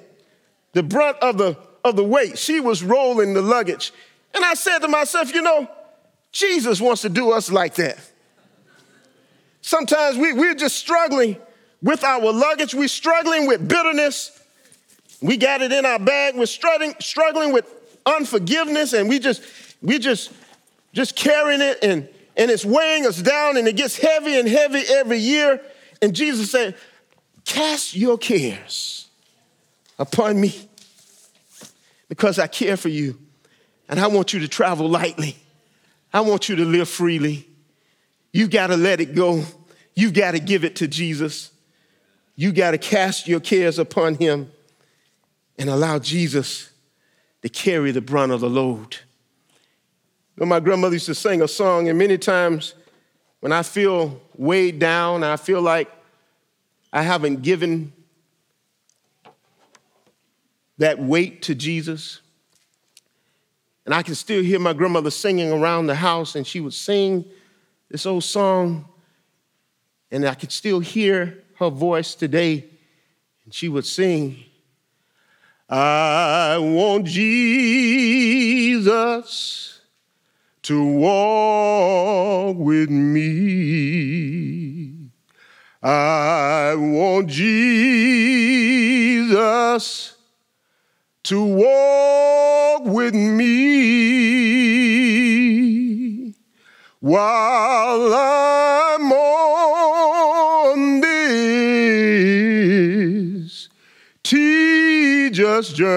the 0.74 0.84
brunt 0.84 1.18
of 1.18 1.40
the, 1.40 1.58
of 1.84 1.96
the 1.96 2.04
weight. 2.04 2.38
She 2.38 2.60
was 2.60 2.84
rolling 2.84 3.34
the 3.34 3.42
luggage. 3.42 3.92
And 4.36 4.46
I 4.46 4.54
said 4.54 4.80
to 4.80 4.88
myself, 4.88 5.34
you 5.34 5.42
know, 5.42 5.68
Jesus 6.32 6.80
wants 6.80 7.02
to 7.02 7.10
do 7.10 7.32
us 7.32 7.52
like 7.52 7.76
that. 7.76 8.00
Sometimes 9.62 10.18
we, 10.18 10.34
we're 10.34 10.56
just 10.56 10.78
struggling 10.78 11.38
with 11.82 12.04
our 12.04 12.32
luggage, 12.32 12.74
we're 12.74 12.88
struggling 12.88 13.48
with 13.48 13.68
bitterness. 13.68 14.38
We 15.22 15.38
got 15.38 15.62
it 15.62 15.72
in 15.72 15.86
our 15.86 16.00
bag, 16.00 16.36
we're 16.36 16.46
struggling, 16.48 16.96
struggling 17.00 17.54
with 17.54 17.66
unforgiveness, 18.06 18.94
and 18.94 19.08
we 19.08 19.20
just, 19.20 19.44
we 19.82 20.00
just, 20.00 20.32
just 20.94 21.16
carrying 21.16 21.62
it 21.62 21.80
and, 21.84 22.08
and 22.36 22.50
it's 22.50 22.66
weighing 22.66 23.06
us 23.06 23.22
down 23.22 23.58
and 23.58 23.68
it 23.68 23.76
gets 23.76 23.98
heavy 23.98 24.40
and 24.40 24.48
heavy 24.48 24.82
every 24.90 25.20
year. 25.20 25.62
And 26.02 26.16
Jesus 26.16 26.52
said, 26.52 26.76
Cast 27.46 27.96
your 27.96 28.18
cares 28.18 29.08
upon 30.00 30.40
me 30.40 30.70
because 32.08 32.40
I 32.40 32.48
care 32.48 32.78
for 32.78 32.90
you 32.90 33.20
and 33.90 34.00
I 34.00 34.08
want 34.08 34.34
you 34.34 34.40
to 34.40 34.48
travel 34.48 34.88
lightly. 34.88 35.38
I 36.14 36.22
want 36.22 36.50
you 36.50 36.56
to 36.58 36.66
live 36.66 36.90
freely. 36.90 37.48
You 38.34 38.48
got 38.48 38.68
to 38.68 38.78
let 38.78 39.00
it 39.00 39.16
go. 39.16 39.44
You 39.96 40.12
got 40.12 40.32
to 40.32 40.40
give 40.40 40.64
it 40.64 40.78
to 40.78 40.88
Jesus. 40.88 41.52
You 42.36 42.52
got 42.52 42.72
to 42.72 42.78
cast 42.78 43.28
your 43.28 43.40
cares 43.40 43.80
upon 43.80 44.16
him 44.16 44.52
and 45.58 45.70
allow 45.70 46.00
Jesus 46.00 46.72
to 47.42 47.50
carry 47.50 47.92
the 47.92 48.02
brunt 48.02 48.32
of 48.32 48.42
the 48.42 48.50
load. 48.50 48.98
You 50.36 50.42
know, 50.42 50.46
my 50.46 50.60
grandmother 50.60 50.96
used 50.96 51.08
to 51.08 51.16
sing 51.16 51.42
a 51.42 51.48
song, 51.48 51.90
and 51.90 51.98
many 51.98 52.18
times 52.18 52.74
when 53.42 53.52
I 53.52 53.64
feel 53.64 54.22
weighed 54.36 54.80
down, 54.80 55.16
and 55.18 55.26
I 55.26 55.36
feel 55.36 55.62
like 55.62 55.92
I 56.94 57.04
haven't 57.04 57.42
given 57.42 57.94
that 60.78 61.00
weight 61.00 61.44
to 61.44 61.56
Jesus. 61.56 62.22
And 63.86 63.94
I 63.96 64.04
can 64.04 64.16
still 64.16 64.44
hear 64.44 64.60
my 64.60 64.74
grandmother 64.74 65.10
singing 65.12 65.52
around 65.52 65.88
the 65.88 65.96
house, 65.96 66.36
and 66.36 66.46
she 66.46 66.60
would 66.60 66.74
sing 66.74 67.26
this 67.90 68.06
old 68.06 68.24
song, 68.24 68.86
and 70.12 70.26
I 70.28 70.36
could 70.36 70.52
still 70.52 70.80
hear 70.80 71.44
her 71.58 71.70
voice 71.70 72.16
today. 72.16 72.70
And 73.44 73.54
she 73.54 73.70
would 73.70 73.86
sing, 73.86 74.44
I 75.70 76.58
want 76.60 77.06
Jesus 77.06 77.82
to 80.64 80.86
walk 80.86 82.58
with 82.58 82.90
me. 82.90 84.12
I 85.82 86.76
want 86.76 87.28
Jesus 87.28 88.22
to 91.32 91.44
walk 91.46 92.84
with 92.84 93.16
me 93.16 93.54
while 97.00 98.14
I'm 98.14 99.10
on 99.14 101.00
this 101.00 101.30
tedious 104.24 105.72
journey. 105.72 105.96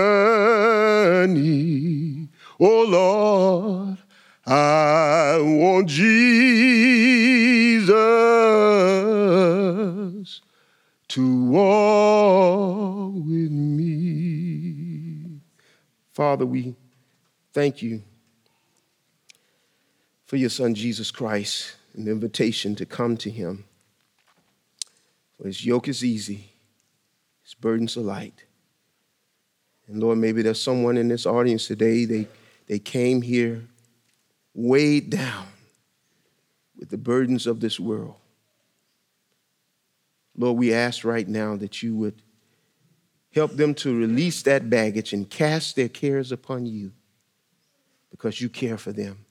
Oh 2.61 2.85
Lord, 2.85 3.99
I 4.47 5.39
want 5.41 5.89
Jesus 5.89 6.21
to 11.09 11.45
walk 11.47 12.64
Father, 16.15 16.47
we 16.47 16.77
thank 17.53 17.83
you 17.83 18.01
for 20.27 20.37
your 20.37 20.49
Son 20.49 20.73
Jesus 20.73 21.11
Christ 21.11 21.75
and 21.93 22.07
the 22.07 22.13
invitation 22.13 22.77
to 22.77 22.87
come 22.87 23.17
to 23.17 23.31
him. 23.31 23.65
For 25.37 25.49
his 25.49 25.67
yoke 25.67 25.89
is 25.89 26.05
easy, 26.05 26.53
his 27.43 27.55
burdens 27.55 27.97
are 27.97 28.03
light. 28.03 28.45
And 29.89 30.01
Lord, 30.01 30.19
maybe 30.19 30.41
there's 30.41 30.63
someone 30.63 30.97
in 30.97 31.09
this 31.09 31.27
audience 31.27 31.67
today, 31.67 32.05
they, 32.05 32.29
they 32.69 32.79
came 32.79 33.21
here 33.21 33.65
weighed 34.55 35.11
down 35.11 35.49
with 36.79 36.91
the 36.91 36.97
burdens 36.97 37.45
of 37.45 37.59
this 37.59 37.81
world. 37.81 38.15
Lord, 40.37 40.59
we 40.59 40.73
ask 40.73 41.05
right 41.05 41.27
now 41.27 41.57
that 41.57 41.83
you 41.83 41.97
would 41.97 42.23
help 43.35 43.53
them 43.53 43.75
to 43.75 43.99
release 43.99 44.43
that 44.43 44.71
baggage 44.71 45.13
and 45.13 45.29
cast 45.29 45.75
their 45.75 45.89
cares 45.89 46.31
upon 46.31 46.67
you 46.67 46.93
because 48.11 48.41
you 48.41 48.49
care 48.49 48.79
for 48.79 48.93
them. 48.93 49.25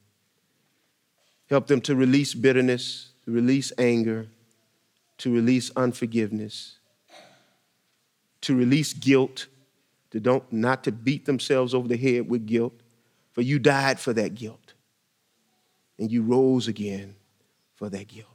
Help 1.50 1.68
them 1.68 1.80
to 1.82 1.96
release 1.96 2.34
bitterness, 2.34 3.12
to 3.24 3.32
release 3.32 3.72
anger, 3.78 4.28
to 5.18 5.34
release 5.34 5.72
unforgiveness, 5.76 6.80
to 8.42 8.56
release 8.56 8.92
guilt, 8.92 9.48
to 10.12 10.20
don't, 10.20 10.52
not 10.52 10.84
to 10.84 10.92
beat 10.92 11.26
themselves 11.26 11.74
over 11.74 11.88
the 11.88 11.98
head 11.98 12.30
with 12.30 12.46
guilt, 12.46 12.74
for 13.32 13.42
you 13.42 13.58
died 13.58 14.00
for 14.00 14.12
that 14.14 14.36
guilt 14.36 14.74
and 15.98 16.12
you 16.12 16.22
rose 16.22 16.68
again 16.68 17.16
for 17.76 17.90
that 17.90 18.08
guilt. 18.08 18.28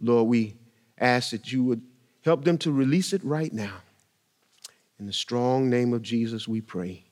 Lord, 0.00 0.28
we 0.28 0.56
ask 0.96 1.30
that 1.32 1.52
you 1.52 1.62
would 1.64 1.82
help 2.24 2.44
them 2.44 2.56
to 2.58 2.72
release 2.72 3.12
it 3.12 3.22
right 3.22 3.52
now. 3.52 3.74
In 5.00 5.06
the 5.06 5.14
strong 5.14 5.70
name 5.70 5.94
of 5.94 6.02
Jesus, 6.02 6.46
we 6.46 6.60
pray. 6.60 7.09